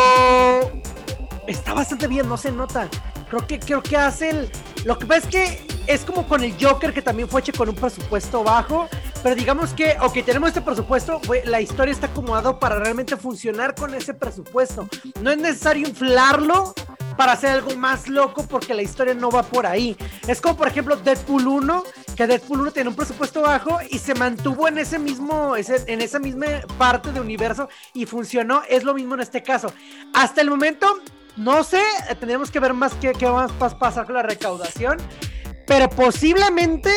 está 1.46 1.74
bastante 1.74 2.06
bien, 2.06 2.28
no 2.28 2.36
se 2.36 2.50
nota. 2.52 2.88
Creo 3.34 3.46
que, 3.48 3.58
creo 3.58 3.82
que 3.82 3.96
hace 3.96 4.30
el... 4.30 4.50
Lo 4.84 4.96
que 4.96 5.06
pasa 5.06 5.26
es 5.26 5.26
que 5.26 5.66
es 5.88 6.02
como 6.02 6.28
con 6.28 6.44
el 6.44 6.54
Joker, 6.60 6.94
que 6.94 7.02
también 7.02 7.28
fue 7.28 7.40
hecho 7.40 7.52
con 7.52 7.68
un 7.68 7.74
presupuesto 7.74 8.44
bajo. 8.44 8.88
Pero 9.24 9.34
digamos 9.34 9.72
que, 9.72 9.96
ok, 10.00 10.24
tenemos 10.24 10.50
este 10.50 10.60
presupuesto, 10.60 11.20
la 11.46 11.60
historia 11.60 11.90
está 11.90 12.06
acomodado 12.06 12.60
para 12.60 12.78
realmente 12.78 13.16
funcionar 13.16 13.74
con 13.74 13.92
ese 13.92 14.14
presupuesto. 14.14 14.86
No 15.20 15.32
es 15.32 15.38
necesario 15.38 15.88
inflarlo 15.88 16.74
para 17.16 17.32
hacer 17.32 17.50
algo 17.50 17.74
más 17.74 18.08
loco 18.08 18.46
porque 18.46 18.72
la 18.72 18.82
historia 18.82 19.14
no 19.14 19.30
va 19.30 19.42
por 19.42 19.66
ahí. 19.66 19.96
Es 20.28 20.40
como, 20.40 20.56
por 20.56 20.68
ejemplo, 20.68 20.94
Deadpool 20.96 21.48
1, 21.48 21.84
que 22.14 22.26
Deadpool 22.28 22.60
1 22.60 22.70
tiene 22.70 22.90
un 22.90 22.96
presupuesto 22.96 23.42
bajo 23.42 23.78
y 23.90 23.98
se 23.98 24.14
mantuvo 24.14 24.68
en 24.68 24.78
ese 24.78 25.00
mismo, 25.00 25.56
en 25.56 26.00
esa 26.00 26.20
misma 26.20 26.46
parte 26.78 27.10
de 27.10 27.20
universo 27.20 27.68
y 27.94 28.06
funcionó. 28.06 28.62
Es 28.68 28.84
lo 28.84 28.94
mismo 28.94 29.14
en 29.14 29.22
este 29.22 29.42
caso. 29.42 29.72
Hasta 30.12 30.40
el 30.40 30.50
momento, 30.50 31.00
no 31.36 31.64
sé, 31.64 31.82
tendríamos 32.18 32.50
que 32.50 32.60
ver 32.60 32.74
más 32.74 32.94
qué, 32.94 33.12
qué 33.12 33.26
va 33.26 33.44
a 33.44 33.78
pasar 33.78 34.06
con 34.06 34.14
la 34.14 34.22
recaudación, 34.22 34.98
pero 35.66 35.88
posiblemente 35.90 36.90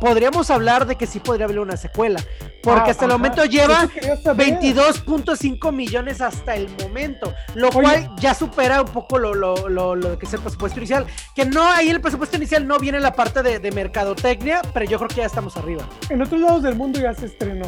podríamos 0.00 0.50
hablar 0.50 0.86
de 0.86 0.96
que 0.96 1.06
sí 1.06 1.18
podría 1.20 1.46
haber 1.46 1.58
una 1.58 1.76
secuela. 1.76 2.20
Porque 2.62 2.80
Ah, 2.88 2.90
hasta 2.90 3.04
el 3.04 3.12
momento 3.12 3.44
lleva 3.44 3.84
Eso 3.84 3.88
quería 3.92 4.16
saber. 4.16 4.60
22.5 4.60 5.72
millones 5.72 6.20
hasta 6.20 6.54
el 6.56 6.68
momento, 6.82 7.32
lo 7.54 7.68
Oye. 7.68 7.80
cual 7.80 8.10
ya 8.18 8.34
supera 8.34 8.82
un 8.82 8.88
poco 8.88 9.18
lo, 9.18 9.32
lo, 9.34 9.68
lo, 9.68 9.94
lo 9.96 10.18
que 10.18 10.26
es 10.26 10.34
el 10.34 10.40
presupuesto 10.40 10.78
inicial. 10.78 11.06
Que 11.34 11.44
no, 11.46 11.62
ahí 11.64 11.88
el 11.88 12.00
presupuesto 12.00 12.36
inicial 12.36 12.66
no 12.66 12.78
viene 12.78 13.00
la 13.00 13.12
parte 13.12 13.42
de, 13.42 13.58
de 13.60 13.70
mercadotecnia, 13.72 14.60
pero 14.74 14.86
yo 14.86 14.98
creo 14.98 15.08
que 15.08 15.14
ya 15.16 15.26
estamos 15.26 15.56
arriba. 15.56 15.88
En 16.10 16.20
otros 16.20 16.40
lados 16.40 16.62
del 16.64 16.74
mundo 16.74 17.00
ya 17.00 17.14
se 17.14 17.26
estrenó. 17.26 17.66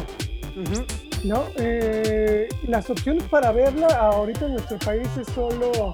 ¿No? 1.23 1.45
Eh, 1.57 2.47
las 2.63 2.89
opciones 2.89 3.23
para 3.23 3.51
verla 3.51 3.87
ahorita 3.87 4.45
en 4.45 4.53
nuestro 4.53 4.77
país 4.79 5.07
es 5.19 5.27
solo 5.33 5.93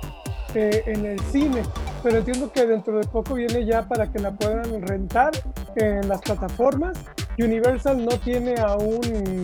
eh, 0.56 0.84
en 0.86 1.06
el 1.06 1.20
cine, 1.20 1.64
pero 2.04 2.18
entiendo 2.18 2.52
que 2.52 2.66
dentro 2.66 2.98
de 3.00 3.08
poco 3.08 3.34
viene 3.34 3.66
ya 3.66 3.88
para 3.88 4.12
que 4.12 4.20
la 4.20 4.32
puedan 4.32 4.82
rentar 4.82 5.32
en 5.76 6.08
las 6.08 6.22
plataformas. 6.22 6.98
Universal 7.38 8.04
no 8.04 8.18
tiene 8.20 8.56
aún 8.60 9.02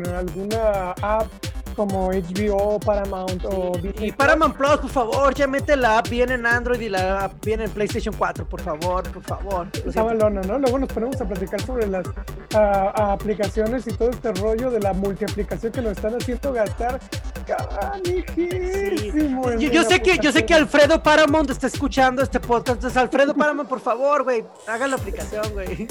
alguna 0.08 0.92
app 1.02 1.28
como 1.76 2.10
HBO, 2.10 2.80
Paramount 2.80 3.44
o 3.46 3.72
Disney 3.82 4.10
Y. 4.10 4.12
Paramount 4.12 4.56
Plus, 4.56 4.78
por 4.78 4.90
favor, 4.90 5.34
ya 5.34 5.48
mete 5.48 5.76
la 5.76 6.00
app 6.00 6.10
bien 6.10 6.32
en 6.32 6.46
Android 6.46 6.80
y 6.80 6.90
la 6.90 7.26
app 7.26 7.44
bien 7.46 7.62
en 7.62 7.70
PlayStation 7.72 8.14
4, 8.18 8.46
por 8.48 8.62
favor, 8.62 9.04
por 9.12 9.24
favor. 9.24 9.68
Lo 9.74 9.90
Está 9.90 9.92
siento. 9.92 10.06
malona, 10.06 10.42
¿no? 10.42 10.60
Luego 10.60 10.80
nos 10.80 10.90
ponemos 10.90 11.20
a 11.22 11.26
platicar 11.26 11.62
sobre 11.62 11.88
las 11.88 12.06
ah, 12.56 13.14
aplicaciones 13.14 13.86
y 13.88 13.94
todo 13.94 14.10
este 14.10 14.32
rollo 14.34 14.70
de 14.72 14.80
la 14.80 14.94
multiaplicación 14.94 15.72
que 15.72 15.82
nos 15.82 15.94
están 15.94 16.16
haciendo 16.16 16.54
gastar. 16.54 17.00
Canijísimo 17.46 19.52
en 19.52 19.60
Yo, 19.60 19.70
yo 19.72 19.84
sé 19.84 20.02
que 20.02 20.18
yo 20.20 20.32
sé 20.32 20.46
que. 20.46 20.54
Alfredo 20.54 21.02
Paramount 21.04 21.50
está 21.50 21.68
escuchando 21.68 22.22
este 22.22 22.40
podcast. 22.40 22.76
Entonces, 22.78 22.96
Alfredo 22.98 23.34
Paramount, 23.34 23.68
por 23.68 23.82
favor, 23.82 24.24
güey, 24.24 24.46
hagan 24.68 24.92
la 24.92 24.98
aplicación, 24.98 25.44
güey. 25.52 25.88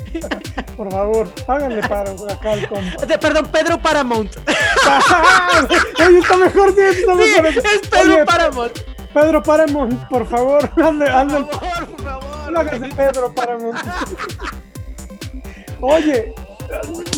Por 0.76 0.90
favor, 0.90 1.28
háganle 1.46 1.86
paro 1.86 2.14
acá 2.30 2.52
al 2.52 2.68
compa. 2.68 3.04
De- 3.06 3.18
Perdón, 3.18 3.46
Pedro 3.52 3.78
Paramount. 3.80 4.32
Oye, 6.06 6.18
está 6.18 6.36
mejor, 6.36 6.74
sí, 6.74 6.80
está 6.80 7.12
Sí, 7.12 7.18
mejor. 7.18 7.46
es 7.46 7.88
Pedro 7.88 8.14
Oye, 8.14 8.24
Paramount. 8.24 8.78
Pedro 9.14 9.42
Paramount, 9.42 10.08
por 10.08 10.26
favor, 10.26 10.70
hazle, 10.82 11.06
hazle 11.10 11.44
Por 11.44 11.60
favor, 11.60 11.86
por 11.86 12.02
favor. 12.04 12.52
No 12.52 12.60
hagas 12.60 12.94
Pedro 12.94 13.32
Paramount. 13.34 13.78
Oye, 15.80 16.34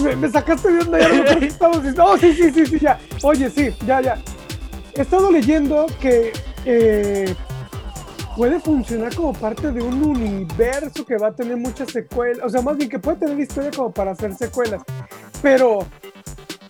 me, 0.03 0.17
me 0.17 0.31
sacaste 0.31 0.71
de 0.73 0.81
onda, 0.81 0.99
ya 0.99 1.09
no 1.09 1.40
me 1.40 1.47
estamos 1.47 1.77
diciendo. 1.79 2.05
Oh, 2.07 2.17
sí, 2.19 2.33
sí, 2.35 2.51
sí, 2.51 2.67
sí, 2.67 2.79
ya. 2.81 2.99
Oye, 3.23 3.51
sí, 3.51 3.71
ya, 3.87 4.01
ya. 4.01 4.19
He 4.95 5.03
estado 5.03 5.31
leyendo 5.31 5.87
que 6.01 6.33
eh, 6.64 7.35
puede 8.37 8.61
funcionar 8.61 9.14
como 9.14 9.33
parte 9.33 9.71
de 9.73 9.83
un 9.83 10.03
universo 10.03 11.05
que 11.05 11.17
va 11.19 11.29
a 11.29 11.33
tener 11.35 11.57
muchas 11.57 11.90
secuelas. 11.90 12.45
O 12.45 12.49
sea, 12.49 12.62
más 12.62 12.77
bien 12.77 12.88
que 12.88 12.99
puede 12.99 13.19
tener 13.19 13.38
historia 13.38 13.71
como 13.77 13.93
para 13.93 14.12
hacer 14.12 14.35
secuelas. 14.35 14.83
Pero 15.43 15.81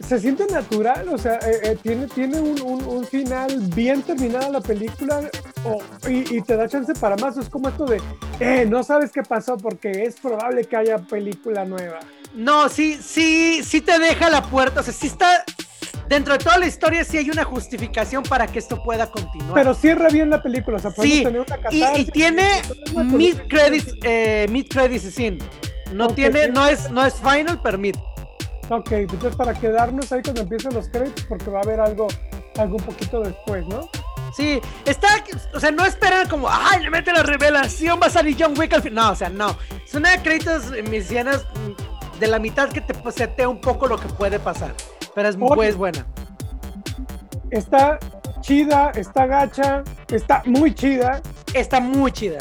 se 0.04 0.20
siente 0.20 0.46
natural, 0.46 1.08
o 1.08 1.18
sea, 1.18 1.34
eh, 1.36 1.60
eh, 1.62 1.78
tiene, 1.82 2.06
tiene 2.08 2.40
un, 2.40 2.60
un- 2.62 2.84
un 2.84 3.04
final 3.06 3.58
bien 3.74 4.02
terminada 4.02 4.48
la 4.50 4.60
película 4.60 5.30
y, 6.08 6.36
y 6.36 6.40
te 6.42 6.56
da 6.56 6.68
chance 6.68 6.92
para 6.94 7.16
más. 7.16 7.36
Es 7.36 7.48
como 7.48 7.68
esto 7.68 7.84
de, 7.86 8.00
eh, 8.40 8.66
no 8.68 8.82
sabes 8.82 9.10
qué 9.12 9.22
pasó 9.22 9.56
porque 9.56 9.90
es 10.04 10.16
probable 10.20 10.64
que 10.64 10.76
haya 10.76 10.98
película 10.98 11.64
nueva. 11.64 12.00
No, 12.34 12.68
sí, 12.68 12.98
sí, 13.02 13.62
sí 13.64 13.80
te 13.80 13.98
deja 13.98 14.28
la 14.30 14.42
puerta. 14.42 14.80
O 14.80 14.82
sea, 14.82 14.92
sí 14.92 15.06
está. 15.06 15.44
dentro 16.08 16.32
de 16.36 16.38
toda 16.44 16.58
la 16.58 16.66
historia 16.66 17.04
sí 17.04 17.16
hay 17.16 17.30
una 17.30 17.44
justificación 17.44 18.22
para 18.24 18.46
que 18.46 18.58
esto 18.58 18.82
pueda 18.82 19.10
continuar. 19.10 19.54
Pero 19.54 19.72
cierra 19.74 20.08
bien 20.08 20.30
la 20.30 20.42
película, 20.42 20.76
o 20.78 20.80
sea, 20.80 20.90
Sí, 20.90 21.22
tener 21.22 21.40
una 21.40 21.56
y, 21.70 21.76
y 21.76 21.80
catarsis, 21.80 22.12
tiene 22.12 22.48
mid 23.04 23.36
credits, 23.48 23.94
eh, 24.02 24.46
mid 24.50 24.66
credits 24.68 25.14
scene. 25.14 25.38
No 25.92 26.08
tiene, 26.08 26.48
no 26.48 26.66
es, 26.66 26.90
no 26.90 27.04
es 27.06 27.14
final, 27.14 27.60
pero 27.62 27.78
mid. 27.78 27.94
Ok, 28.68 28.92
entonces 28.92 29.36
para 29.36 29.54
quedarnos 29.54 30.10
ahí 30.12 30.22
cuando 30.22 30.42
empiecen 30.42 30.74
los 30.74 30.88
créditos, 30.88 31.24
porque 31.24 31.50
va 31.50 31.60
a 31.60 31.62
haber 31.62 31.80
algo, 31.80 32.08
algo 32.58 32.76
un 32.76 32.82
poquito 32.82 33.20
después, 33.20 33.66
¿no? 33.66 33.88
Sí, 34.34 34.60
está, 34.84 35.08
o 35.54 35.60
sea, 35.60 35.70
no 35.70 35.84
esperan 35.84 36.28
como, 36.28 36.48
ay, 36.50 36.82
le 36.82 36.90
mete 36.90 37.12
la 37.12 37.22
revelación, 37.22 38.00
va 38.02 38.06
a 38.06 38.10
salir 38.10 38.36
John 38.38 38.58
Wick 38.58 38.72
al 38.72 38.82
final. 38.82 39.04
No, 39.04 39.12
o 39.12 39.14
sea, 39.14 39.28
no. 39.28 39.56
Una 39.92 40.10
de 40.10 40.22
créditos 40.22 40.72
eh, 40.72 40.82
mesianas 40.82 41.44
mm, 41.54 42.18
de 42.18 42.26
la 42.26 42.38
mitad 42.40 42.68
que 42.68 42.80
te 42.80 42.94
setea 43.12 43.48
un 43.48 43.60
poco 43.60 43.86
lo 43.86 43.96
que 43.98 44.08
puede 44.08 44.40
pasar. 44.40 44.74
Pero 45.14 45.28
es 45.28 45.36
pues 45.36 45.76
buena. 45.76 46.04
Está 47.50 47.98
chida, 48.40 48.90
está 48.96 49.26
gacha, 49.26 49.84
está 50.08 50.42
muy 50.46 50.74
chida, 50.74 51.22
Está 51.52 51.78
muy 51.78 52.10
chida. 52.10 52.38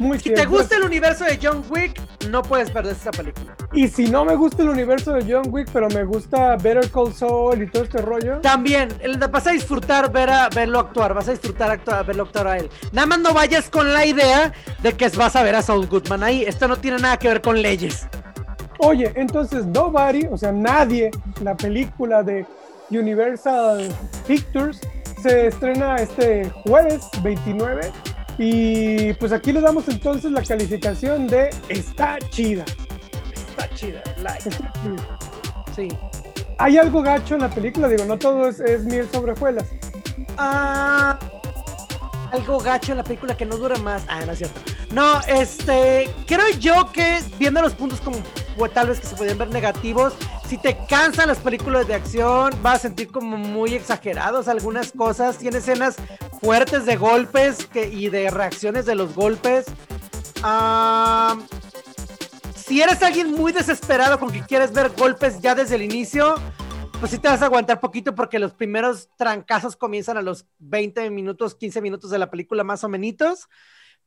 muy 0.00 0.18
Si 0.18 0.24
chida. 0.24 0.36
te 0.36 0.46
gusta 0.46 0.76
el 0.76 0.82
universo 0.82 1.24
de 1.24 1.38
John 1.40 1.64
Wick, 1.70 2.00
no 2.28 2.42
puedes 2.42 2.70
perder 2.72 2.96
esta 2.96 3.12
película. 3.12 3.54
Y 3.72 3.86
si 3.88 4.08
no 4.08 4.24
me 4.24 4.34
gusta 4.34 4.62
el 4.62 4.70
universo 4.70 5.12
de 5.12 5.30
John 5.30 5.52
Wick, 5.52 5.68
pero 5.72 5.88
me 5.90 6.02
gusta 6.04 6.56
Better 6.56 6.90
Call 6.90 7.12
Saul 7.12 7.62
y 7.62 7.66
todo 7.66 7.84
este 7.84 7.98
rollo, 7.98 8.40
También, 8.40 8.88
vas 9.30 9.46
a 9.46 9.50
disfrutar 9.50 10.10
ver 10.10 10.30
a, 10.30 10.48
verlo 10.48 10.78
actuar, 10.78 11.12
vas 11.12 11.28
a 11.28 11.32
disfrutar 11.32 11.70
actuar, 11.70 12.06
verlo 12.06 12.22
actuar 12.22 12.46
a 12.46 12.56
él. 12.58 12.70
Nada 12.92 13.06
más 13.06 13.18
no 13.18 13.34
vayas 13.34 13.68
con 13.68 13.92
la 13.92 14.06
idea 14.06 14.54
de 14.82 14.94
que 14.94 15.08
vas 15.10 15.36
a 15.36 15.42
ver 15.42 15.54
a 15.54 15.62
Saul 15.62 15.86
Goodman 15.86 16.22
ahí. 16.22 16.44
Esto 16.44 16.66
no 16.66 16.78
tiene 16.78 16.98
nada 16.98 17.18
que 17.18 17.28
ver 17.28 17.42
con 17.42 17.60
leyes. 17.60 18.06
Oye, 18.78 19.12
entonces 19.16 19.66
Nobody, 19.66 20.26
o 20.30 20.38
sea, 20.38 20.52
nadie, 20.52 21.10
la 21.42 21.54
película 21.56 22.22
de 22.22 22.46
Universal 22.90 23.88
Pictures, 24.26 24.80
se 25.22 25.48
estrena 25.48 25.96
este 25.96 26.48
jueves 26.64 27.06
29. 27.22 27.90
Y 28.38 29.12
pues 29.14 29.32
aquí 29.32 29.52
le 29.52 29.60
damos 29.60 29.88
entonces 29.88 30.30
la 30.30 30.42
calificación 30.42 31.26
de 31.26 31.50
está 31.68 32.18
chida. 32.30 32.64
Está 33.58 33.74
chida, 33.74 34.02
like. 34.22 34.50
Sí. 35.74 35.88
Hay 36.58 36.78
algo 36.78 37.02
gacho 37.02 37.34
en 37.34 37.40
la 37.40 37.50
película, 37.50 37.88
digo, 37.88 38.04
no 38.04 38.18
todo 38.18 38.48
es, 38.48 38.60
es 38.60 38.84
miel 38.84 39.08
sobre 39.12 39.32
hojuelas. 39.32 39.66
Ah, 40.36 41.18
algo 42.32 42.58
gacho 42.58 42.92
en 42.92 42.98
la 42.98 43.04
película 43.04 43.36
que 43.36 43.44
no 43.44 43.56
dura 43.56 43.76
más. 43.78 44.02
Ah, 44.08 44.20
no 44.24 44.32
es 44.32 44.38
cierto. 44.38 44.60
No, 44.92 45.20
este, 45.28 46.08
creo 46.26 46.48
yo 46.58 46.90
que 46.92 47.20
viendo 47.38 47.60
los 47.60 47.74
puntos 47.74 48.00
como 48.00 48.18
tal 48.70 48.88
vez 48.88 49.00
que 49.00 49.06
se 49.06 49.16
podían 49.16 49.38
ver 49.38 49.50
negativos, 49.50 50.14
si 50.48 50.56
te 50.56 50.76
cansan 50.88 51.28
las 51.28 51.38
películas 51.38 51.86
de 51.86 51.94
acción, 51.94 52.52
vas 52.62 52.76
a 52.76 52.78
sentir 52.80 53.10
como 53.10 53.36
muy 53.36 53.74
exagerados 53.74 54.48
algunas 54.48 54.92
cosas. 54.92 55.38
Tiene 55.38 55.58
escenas 55.58 55.96
fuertes 56.40 56.86
de 56.86 56.96
golpes 56.96 57.66
que, 57.66 57.88
y 57.88 58.08
de 58.08 58.30
reacciones 58.30 58.86
de 58.86 58.94
los 58.94 59.14
golpes. 59.14 59.66
Ah, 60.42 61.36
si 62.68 62.82
eres 62.82 63.02
alguien 63.02 63.32
muy 63.32 63.52
desesperado 63.52 64.18
con 64.20 64.30
que 64.30 64.42
quieres 64.42 64.72
ver 64.72 64.90
golpes 64.90 65.40
ya 65.40 65.54
desde 65.54 65.76
el 65.76 65.82
inicio, 65.82 66.34
pues 67.00 67.10
sí 67.10 67.18
te 67.18 67.28
vas 67.28 67.40
a 67.40 67.46
aguantar 67.46 67.80
poquito 67.80 68.14
porque 68.14 68.38
los 68.38 68.52
primeros 68.52 69.08
trancazos 69.16 69.74
comienzan 69.76 70.18
a 70.18 70.22
los 70.22 70.46
20 70.58 71.08
minutos, 71.10 71.54
15 71.54 71.80
minutos 71.80 72.10
de 72.10 72.18
la 72.18 72.30
película 72.30 72.64
más 72.64 72.84
o 72.84 72.88
menos. 72.88 73.48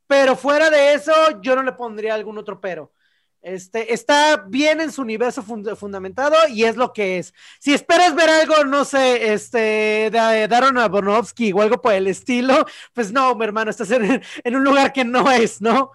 Pero 0.06 0.36
fuera 0.36 0.70
de 0.70 0.94
eso, 0.94 1.12
yo 1.42 1.56
no 1.56 1.62
le 1.62 1.72
pondría 1.72 2.14
algún 2.14 2.38
otro 2.38 2.60
pero. 2.60 2.92
Este, 3.40 3.92
está 3.92 4.36
bien 4.46 4.80
en 4.80 4.92
su 4.92 5.02
universo 5.02 5.42
fund- 5.42 5.74
fundamentado 5.74 6.36
y 6.48 6.62
es 6.62 6.76
lo 6.76 6.92
que 6.92 7.18
es. 7.18 7.34
Si 7.58 7.74
esperas 7.74 8.14
ver 8.14 8.30
algo, 8.30 8.64
no 8.64 8.84
sé, 8.84 9.32
este, 9.32 10.10
de 10.12 10.46
Darren 10.48 10.78
Aronofsky 10.78 11.52
o 11.52 11.60
algo 11.62 11.82
por 11.82 11.92
el 11.94 12.06
estilo, 12.06 12.64
pues 12.92 13.10
no, 13.10 13.34
mi 13.34 13.44
hermano, 13.44 13.70
estás 13.72 13.90
en, 13.90 14.22
en 14.44 14.56
un 14.56 14.62
lugar 14.62 14.92
que 14.92 15.04
no 15.04 15.28
es, 15.32 15.60
¿no? 15.60 15.90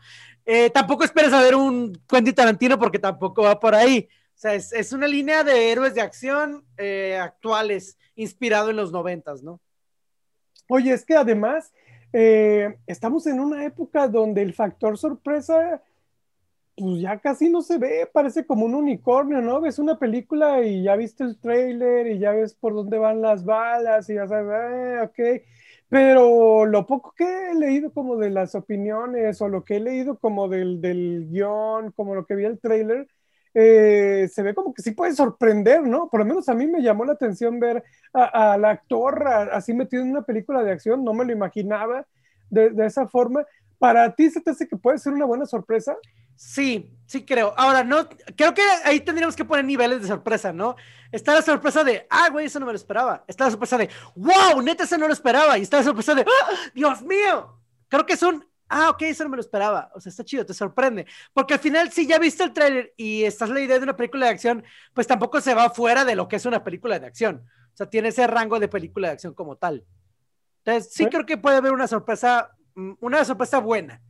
Eh, 0.49 0.69
tampoco 0.69 1.03
esperes 1.03 1.33
a 1.33 1.41
ver 1.41 1.55
un 1.55 2.01
Quentin 2.07 2.33
Tarantino 2.33 2.79
porque 2.79 2.99
tampoco 2.99 3.43
va 3.43 3.60
por 3.60 3.75
ahí. 3.75 4.07
O 4.33 4.39
sea, 4.39 4.53
es, 4.53 4.93
una 4.93 5.05
línea 5.05 5.43
de 5.43 5.73
héroes 5.73 5.93
de 5.93 5.99
acción 5.99 6.63
eh, 6.77 7.17
actuales, 7.21 7.97
inspirado 8.15 8.69
en 8.69 8.77
los 8.77 8.93
noventas, 8.93 9.43
¿no? 9.43 9.60
Oye, 10.69 10.93
es 10.93 11.03
que 11.03 11.15
además 11.15 11.73
eh, 12.13 12.77
estamos 12.88 13.27
en 13.27 13.41
una 13.41 13.65
época 13.65 14.07
donde 14.07 14.41
el 14.41 14.53
factor 14.53 14.97
sorpresa, 14.97 15.81
pues 16.77 17.01
ya 17.01 17.19
casi 17.19 17.49
no 17.49 17.62
se 17.62 17.77
ve, 17.77 18.10
parece 18.10 18.45
como 18.45 18.67
un 18.67 18.75
unicornio, 18.75 19.41
¿no? 19.41 19.60
Ves 19.60 19.79
una 19.79 19.99
película 19.99 20.62
y 20.62 20.83
ya 20.83 20.95
viste 20.95 21.25
el 21.25 21.38
trailer 21.39 22.07
y 22.07 22.19
ya 22.19 22.31
ves 22.31 22.53
por 22.53 22.73
dónde 22.73 22.97
van 22.97 23.21
las 23.21 23.43
balas 23.43 24.10
y 24.10 24.13
ya 24.13 24.25
sabes, 24.27 24.53
ah, 24.53 25.03
ok. 25.10 25.43
Pero 25.89 26.65
lo 26.65 26.86
poco 26.86 27.13
que 27.15 27.23
he 27.52 27.56
leído 27.56 27.92
como 27.94 28.17
de 28.17 28.29
las 28.29 28.56
opiniones 28.56 29.42
o 29.42 29.48
lo 29.48 29.63
que 29.63 29.77
he 29.77 29.79
leído 29.79 30.17
como 30.19 30.50
del, 30.50 30.81
del 30.81 31.27
guion, 31.29 31.92
como 31.94 32.13
lo 32.15 32.25
que 32.25 32.35
vi 32.35 32.44
el 32.46 32.60
trailer, 32.60 33.08
eh, 33.54 34.27
se 34.31 34.44
ve 34.44 34.54
como 34.54 34.73
que 34.73 34.81
sí 34.81 34.92
puede 34.92 35.13
sorprender, 35.13 35.83
¿no? 35.83 36.10
Por 36.10 36.19
lo 36.19 36.25
menos 36.25 36.50
a 36.50 36.54
mí 36.54 36.67
me 36.67 36.81
llamó 36.81 37.06
la 37.06 37.13
atención 37.13 37.60
ver 37.60 37.83
al 38.13 38.65
actor 38.65 39.27
así 39.27 39.73
metido 39.73 40.04
en 40.04 40.12
una 40.12 40.23
película 40.23 40.62
de 40.63 40.71
acción, 40.71 41.04
no 41.04 41.13
me 41.13 41.25
lo 41.25 41.31
imaginaba 41.31 42.06
de, 42.50 42.69
de 42.71 42.85
esa 42.85 43.08
forma. 43.08 43.46
¿Para 43.79 44.13
ti 44.15 44.29
se 44.29 44.42
te 44.42 44.52
hace 44.52 44.67
que 44.67 44.75
puede 44.77 44.98
ser 44.98 45.13
una 45.13 45.25
buena 45.25 45.46
sorpresa? 45.46 45.96
Sí, 46.38 46.96
sí 47.08 47.25
creo. 47.25 47.54
Ahora, 47.58 47.83
no, 47.83 48.08
creo 48.35 48.54
que 48.54 48.62
ahí 48.85 49.00
tendríamos 49.00 49.35
que 49.35 49.44
poner 49.44 49.65
niveles 49.65 50.02
de 50.02 50.08
sorpresa, 50.08 50.54
¿no? 50.54 50.75
Está 51.12 51.33
la 51.33 51.42
sorpresa 51.42 51.83
de, 51.83 52.06
ah, 52.12 52.29
güey, 52.29 52.46
eso 52.46 52.60
no 52.60 52.67
me 52.67 52.71
lo 52.71 52.77
esperaba. 52.77 53.25
Está 53.27 53.46
la 53.46 53.52
sorpresa 53.52 53.77
de, 53.77 53.90
wow, 54.15 54.62
neta, 54.62 54.83
eso 54.83 54.98
no 55.00 55.08
lo 55.08 55.13
esperaba. 55.13 55.58
Y 55.58 55.63
está 55.63 55.77
la 55.77 55.83
sorpresa 55.83 56.13
de, 56.13 56.21
¡Ah, 56.21 56.56
Dios 56.75 57.02
mío. 57.02 57.60
Creo 57.88 58.06
que 58.06 58.13
es 58.13 58.21
un, 58.21 58.46
ah, 58.69 58.92
ok, 58.92 59.02
eso 59.04 59.23
no 59.23 59.31
me 59.31 59.38
lo 59.38 59.42
esperaba. 59.42 59.90
O 59.96 60.00
sea, 60.00 60.12
está 60.12 60.23
chido, 60.23 60.46
te 60.46 60.54
sorprende. 60.54 61.08
Porque 61.33 61.56
al 61.56 61.60
final, 61.60 61.92
si 61.92 62.06
ya 62.06 62.19
viste 62.19 62.44
el 62.44 62.54
tráiler 62.54 62.94
y 62.98 63.23
estás 63.23 63.50
la 63.50 63.62
idea 63.62 63.77
de 63.77 63.83
una 63.83 63.98
película 63.98 64.27
de 64.27 64.33
acción, 64.33 64.63
pues 64.94 65.08
tampoco 65.08 65.42
se 65.42 65.56
va 65.56 65.71
fuera 65.71 66.06
de 66.06 66.15
lo 66.15 66.27
que 66.27 66.35
es 66.35 66.46
una 66.46 66.63
película 66.63 67.00
de 67.00 67.08
acción. 67.08 67.44
O 67.73 67.77
sea, 67.77 67.90
tiene 67.90 68.10
ese 68.10 68.27
rango 68.27 68.60
de 68.60 68.67
película 68.67 69.08
de 69.08 69.13
acción 69.13 69.33
como 69.33 69.56
tal. 69.56 69.85
Entonces, 70.63 70.94
sí 70.94 71.06
¿Eh? 71.06 71.10
creo 71.10 71.25
que 71.25 71.38
puede 71.38 71.58
haber 71.58 71.71
una 71.71 71.88
sorpresa, 71.88 72.52
mm, 72.75 72.94
una 73.00 73.25
sorpresa 73.25 73.58
buena. 73.60 74.04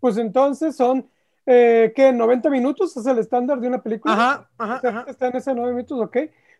Pues 0.00 0.16
entonces 0.18 0.76
son, 0.76 1.06
eh, 1.46 1.92
¿qué? 1.94 2.12
¿90 2.12 2.50
minutos 2.50 2.96
es 2.96 3.06
el 3.06 3.18
estándar 3.18 3.60
de 3.60 3.68
una 3.68 3.82
película? 3.82 4.14
Ajá, 4.14 4.48
ajá, 4.58 4.76
Está- 4.76 4.88
ajá. 4.88 5.04
Está 5.08 5.28
en 5.28 5.36
ese 5.36 5.54
9 5.54 5.72
minutos, 5.72 6.00
ok. 6.00 6.16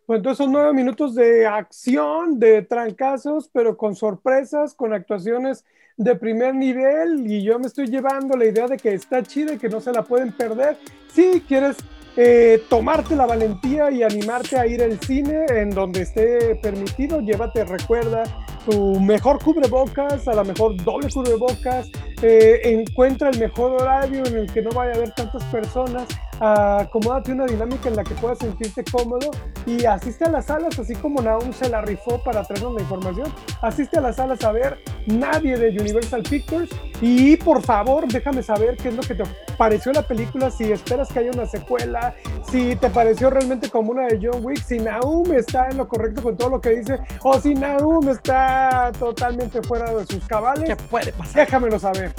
Pues 0.07 0.19
entonces 0.19 0.39
son 0.39 0.53
9 0.53 0.73
minutos 0.73 1.15
de 1.15 1.47
acción, 1.47 2.39
de 2.39 2.63
trancazos, 2.63 3.51
pero 3.53 3.77
con 3.77 3.97
sorpresas, 3.97 4.73
con 4.75 4.93
actuaciones 4.95 5.65
de 5.97 6.15
primer 6.15 6.55
nivel. 6.55 7.27
Y 7.31 7.43
yo 7.43 7.59
me 7.59 7.67
estoy 7.67 7.87
llevando 7.89 8.37
la 8.37 8.45
idea 8.45 8.69
de 8.69 8.77
que 8.77 8.95
está 8.95 9.23
chida 9.23 9.55
y 9.55 9.59
que 9.59 9.69
no 9.69 9.81
se 9.81 9.93
la 9.93 10.03
pueden 10.03 10.31
perder. 10.33 10.77
Si 11.13 11.41
quieres 11.41 11.77
eh, 12.17 12.63
tomarte 12.71 13.17
la 13.17 13.27
valentía 13.27 13.91
y 13.91 14.03
animarte 14.03 14.57
a 14.57 14.67
ir 14.67 14.81
al 14.83 14.99
cine 15.01 15.45
en 15.51 15.71
donde 15.71 16.03
esté 16.03 16.55
permitido, 16.63 17.21
llévate, 17.21 17.65
recuerda, 17.65 18.23
tu 18.65 19.01
mejor 19.01 19.43
cubrebocas, 19.43 20.27
a 20.29 20.35
lo 20.35 20.45
mejor 20.45 20.77
doble 20.85 21.09
cubrebocas, 21.13 21.89
eh, 22.23 22.61
encuentra 22.65 23.31
el 23.31 23.39
mejor 23.39 23.81
horario 23.81 24.25
en 24.27 24.37
el 24.37 24.53
que 24.53 24.63
no 24.63 24.71
vaya 24.71 24.93
a 24.93 24.95
haber 24.97 25.11
tantas 25.13 25.45
personas, 25.45 26.07
acomódate 26.41 27.33
una 27.33 27.47
dinámica 27.47 27.89
en 27.89 27.97
la 27.97 28.05
que 28.05 28.15
puedas 28.15 28.39
sentirte 28.39 28.85
cómodo 28.91 29.31
y 29.65 29.85
asiste 29.85 30.25
a 30.25 30.31
las 30.31 30.47
salas, 30.47 30.79
así 30.79 30.95
como 30.95 31.21
Naum 31.23 31.53
se 31.53 31.69
la 31.69 31.81
rifó 31.81 32.23
para 32.23 32.43
traernos 32.45 32.75
la 32.75 32.81
información, 32.83 33.33
asiste 33.63 33.99
a 33.99 34.01
las 34.01 34.17
salas 34.17 34.43
a 34.45 34.53
ver 34.53 34.79
nadie 35.07 35.57
de 35.57 35.71
Universal 35.71 36.23
Pictures 36.23 36.71
y 37.01 37.37
por 37.37 37.63
favor 37.63 38.07
déjame 38.07 38.43
saber 38.43 38.77
qué 38.77 38.89
es 38.89 38.95
lo 38.95 39.03
que 39.03 39.15
te 39.15 39.25
pareció 39.57 39.93
la 39.93 40.03
película, 40.03 40.51
si 40.51 40.71
esperas 40.71 41.09
que 41.13 41.21
haya 41.21 41.31
una 41.33 41.47
secuela, 41.47 42.15
si 42.51 42.77
te 42.77 42.91
pareció 42.91 43.31
realmente 43.31 43.71
como 43.71 43.93
una 43.93 44.07
de 44.07 44.19
John 44.23 44.45
Wick, 44.45 44.63
si 44.63 44.79
Naum 44.79 45.33
está 45.33 45.69
en 45.71 45.79
lo 45.79 45.89
correcto 45.89 46.23
con 46.23 46.37
todo 46.37 46.51
lo 46.51 46.61
que 46.61 46.71
dice 46.71 46.99
o 47.23 47.41
si 47.41 47.55
Naum 47.55 48.09
está 48.09 48.93
totalmente 48.99 49.63
fuera 49.63 49.93
de 49.95 50.07
sus 50.07 50.25
cabales, 50.27 50.65
¿Qué 50.69 50.77
puede 50.77 51.13
pasar? 51.13 51.47
déjamelo 51.47 51.79
saber. 51.79 52.13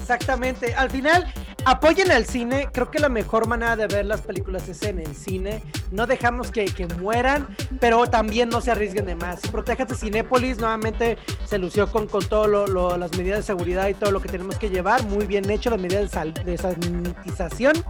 Exactamente. 0.00 0.74
Al 0.74 0.90
final, 0.90 1.32
apoyen 1.64 2.10
al 2.10 2.26
cine. 2.26 2.68
Creo 2.72 2.90
que 2.90 2.98
la 2.98 3.08
mejor 3.08 3.46
manera 3.46 3.76
de 3.76 3.86
ver 3.86 4.06
las 4.06 4.20
películas 4.20 4.68
es 4.68 4.82
en 4.82 4.98
el 4.98 5.14
cine. 5.14 5.62
No 5.90 6.06
dejamos 6.06 6.50
que, 6.50 6.66
que 6.66 6.86
mueran, 6.86 7.48
pero 7.80 8.06
también 8.06 8.48
no 8.48 8.60
se 8.60 8.70
arriesguen 8.70 9.06
de 9.06 9.14
más. 9.14 9.40
Protéjate 9.40 9.94
Cinépolis. 9.94 10.58
Nuevamente 10.58 11.18
se 11.46 11.58
lució 11.58 11.90
con, 11.90 12.06
con 12.06 12.24
las 12.98 13.16
medidas 13.16 13.38
de 13.38 13.42
seguridad 13.44 13.88
y 13.88 13.94
todo 13.94 14.10
lo 14.10 14.20
que 14.20 14.28
tenemos 14.28 14.56
que 14.56 14.70
llevar. 14.70 15.04
Muy 15.04 15.26
bien 15.26 15.50
hecho, 15.50 15.70
las 15.70 15.80
medidas 15.80 16.02
de, 16.02 16.08
sal- 16.08 16.34
de 16.34 16.58
sanitización. 16.58 17.84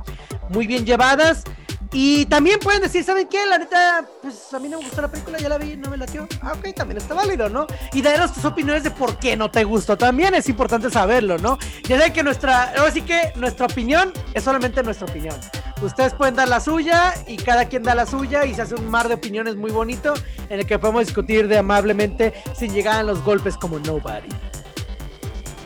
Muy 0.48 0.66
bien 0.66 0.84
llevadas. 0.84 1.44
Y 1.92 2.26
también 2.26 2.60
pueden 2.60 2.82
decir, 2.82 3.02
¿saben 3.02 3.26
qué? 3.26 3.44
La 3.46 3.58
neta, 3.58 4.04
pues 4.22 4.54
a 4.54 4.60
mí 4.60 4.68
no 4.68 4.78
me 4.78 4.84
gustó 4.84 5.02
la 5.02 5.08
película, 5.08 5.38
ya 5.38 5.48
la 5.48 5.58
vi, 5.58 5.76
no 5.76 5.90
me 5.90 5.96
latió. 5.96 6.28
Ah, 6.40 6.52
ok, 6.56 6.72
también 6.72 6.98
está 6.98 7.14
válido, 7.14 7.48
¿no? 7.48 7.66
Y 7.92 8.00
darnos 8.00 8.32
tus 8.32 8.44
opiniones 8.44 8.84
de 8.84 8.92
por 8.92 9.18
qué 9.18 9.36
no 9.36 9.50
te 9.50 9.64
gustó. 9.64 9.98
También 9.98 10.32
es 10.34 10.48
importante 10.48 10.88
saberlo, 10.88 11.36
¿no? 11.38 11.58
Ya 11.88 11.98
saben 11.98 12.12
que 12.12 12.22
nuestra, 12.22 12.74
ahora 12.78 12.92
sí 12.92 13.02
que 13.02 13.32
nuestra 13.34 13.59
opinión 13.66 14.12
es 14.34 14.44
solamente 14.44 14.82
nuestra 14.82 15.06
opinión. 15.06 15.36
Ustedes 15.82 16.12
pueden 16.12 16.36
dar 16.36 16.48
la 16.48 16.60
suya 16.60 17.14
y 17.26 17.36
cada 17.36 17.66
quien 17.66 17.82
da 17.82 17.94
la 17.94 18.06
suya 18.06 18.44
y 18.44 18.54
se 18.54 18.62
hace 18.62 18.74
un 18.74 18.88
mar 18.90 19.08
de 19.08 19.14
opiniones 19.14 19.56
muy 19.56 19.70
bonito 19.70 20.14
en 20.48 20.60
el 20.60 20.66
que 20.66 20.78
podemos 20.78 21.06
discutir 21.06 21.48
de 21.48 21.58
amablemente 21.58 22.34
sin 22.54 22.72
llegar 22.72 23.00
a 23.00 23.02
los 23.02 23.24
golpes 23.24 23.56
como 23.56 23.78
nobody. 23.78 24.28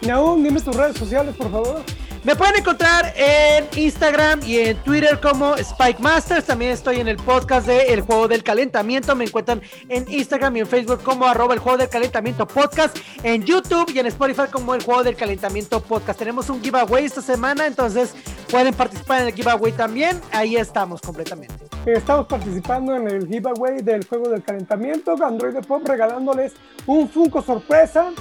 Naum, 0.06 0.42
dime 0.42 0.60
tus 0.60 0.76
redes 0.76 0.96
sociales, 0.96 1.34
por 1.34 1.50
favor. 1.50 1.82
Me 2.24 2.34
pueden 2.34 2.56
encontrar 2.56 3.12
en 3.16 3.68
Instagram 3.76 4.40
y 4.46 4.56
en 4.56 4.78
Twitter 4.78 5.20
como 5.20 5.56
Spike 5.56 6.00
Masters. 6.00 6.46
También 6.46 6.70
estoy 6.70 7.00
en 7.00 7.08
el 7.08 7.18
podcast 7.18 7.66
de 7.66 7.92
El 7.92 8.00
Juego 8.00 8.28
del 8.28 8.42
Calentamiento. 8.42 9.14
Me 9.14 9.26
encuentran 9.26 9.60
en 9.90 10.10
Instagram 10.10 10.56
y 10.56 10.60
en 10.60 10.66
Facebook 10.66 11.02
como 11.02 11.26
arroba 11.26 11.52
el 11.52 11.60
Juego 11.60 11.76
del 11.76 11.90
Calentamiento 11.90 12.46
Podcast. 12.46 12.96
En 13.22 13.44
YouTube 13.44 13.92
y 13.94 13.98
en 13.98 14.06
Spotify 14.06 14.44
como 14.50 14.74
el 14.74 14.82
Juego 14.82 15.02
del 15.02 15.16
Calentamiento 15.16 15.82
Podcast. 15.82 16.18
Tenemos 16.18 16.48
un 16.48 16.62
giveaway 16.62 17.04
esta 17.04 17.20
semana, 17.20 17.66
entonces 17.66 18.14
pueden 18.50 18.72
participar 18.72 19.20
en 19.20 19.28
el 19.28 19.34
giveaway 19.34 19.72
también. 19.72 20.18
Ahí 20.32 20.56
estamos 20.56 21.02
completamente. 21.02 21.66
Estamos 21.84 22.26
participando 22.26 22.96
en 22.96 23.06
el 23.06 23.28
giveaway 23.28 23.82
del 23.82 24.06
juego 24.06 24.30
del 24.30 24.42
calentamiento. 24.42 25.14
Android 25.22 25.56
Pop 25.66 25.86
regalándoles 25.86 26.54
un 26.86 27.06
Funko 27.06 27.42
sorpresa. 27.42 28.12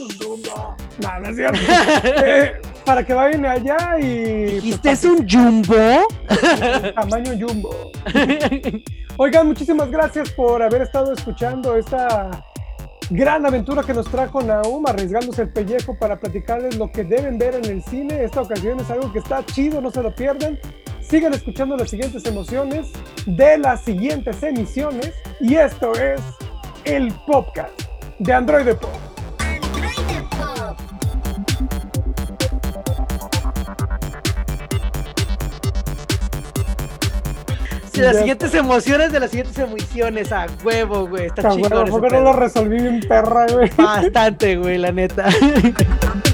Un. 0.00 0.42
No, 1.02 1.20
no 1.20 1.28
es 1.28 1.36
cierto. 1.36 1.58
Eh, 2.24 2.60
para 2.84 3.04
que 3.04 3.12
vayan 3.12 3.44
allá 3.44 3.98
y. 4.00 4.58
¿Y 4.58 4.60
pues, 4.60 4.74
este 4.74 4.90
es 4.92 5.04
un 5.04 5.28
jumbo? 5.28 6.06
tamaño 6.94 7.32
jumbo. 7.38 7.90
Oigan, 9.16 9.48
muchísimas 9.48 9.90
gracias 9.90 10.30
por 10.30 10.62
haber 10.62 10.82
estado 10.82 11.12
escuchando 11.12 11.76
esta 11.76 12.44
gran 13.10 13.44
aventura 13.46 13.82
que 13.82 13.94
nos 13.94 14.08
trajo 14.08 14.42
Naum, 14.42 14.86
arriesgándose 14.86 15.42
el 15.42 15.48
pellejo 15.52 15.98
para 15.98 16.20
platicarles 16.20 16.76
lo 16.76 16.90
que 16.92 17.04
deben 17.04 17.38
ver 17.38 17.54
en 17.56 17.64
el 17.64 17.82
cine. 17.82 18.22
Esta 18.22 18.42
ocasión 18.42 18.78
es 18.80 18.90
algo 18.90 19.12
que 19.12 19.18
está 19.18 19.44
chido, 19.44 19.80
no 19.80 19.90
se 19.90 20.02
lo 20.02 20.14
pierdan. 20.14 20.58
Sigan 21.00 21.34
escuchando 21.34 21.76
las 21.76 21.90
siguientes 21.90 22.24
emociones 22.26 22.92
de 23.26 23.58
las 23.58 23.82
siguientes 23.82 24.42
emisiones. 24.42 25.12
Y 25.40 25.56
esto 25.56 25.92
es 25.94 26.20
el 26.84 27.12
podcast 27.26 27.80
de 28.18 28.32
Android 28.32 28.76
Pop. 28.76 29.07
Sí, 37.98 38.04
las 38.04 38.16
siguientes 38.16 38.54
emociones 38.54 39.12
de 39.12 39.20
las 39.20 39.30
siguientes 39.30 39.58
emociones. 39.58 40.32
A 40.32 40.46
huevo, 40.62 41.08
güey. 41.08 41.26
Está 41.26 41.50
chingón. 41.50 41.72
ese 41.72 41.90
¿por 41.90 42.02
qué 42.02 42.14
no 42.14 42.20
lo 42.20 42.32
resolví 42.32 42.78
bien 42.80 43.00
perra, 43.00 43.46
güey? 43.52 43.70
Bastante, 43.76 44.56
güey, 44.56 44.78
la 44.78 44.92
neta. 44.92 45.28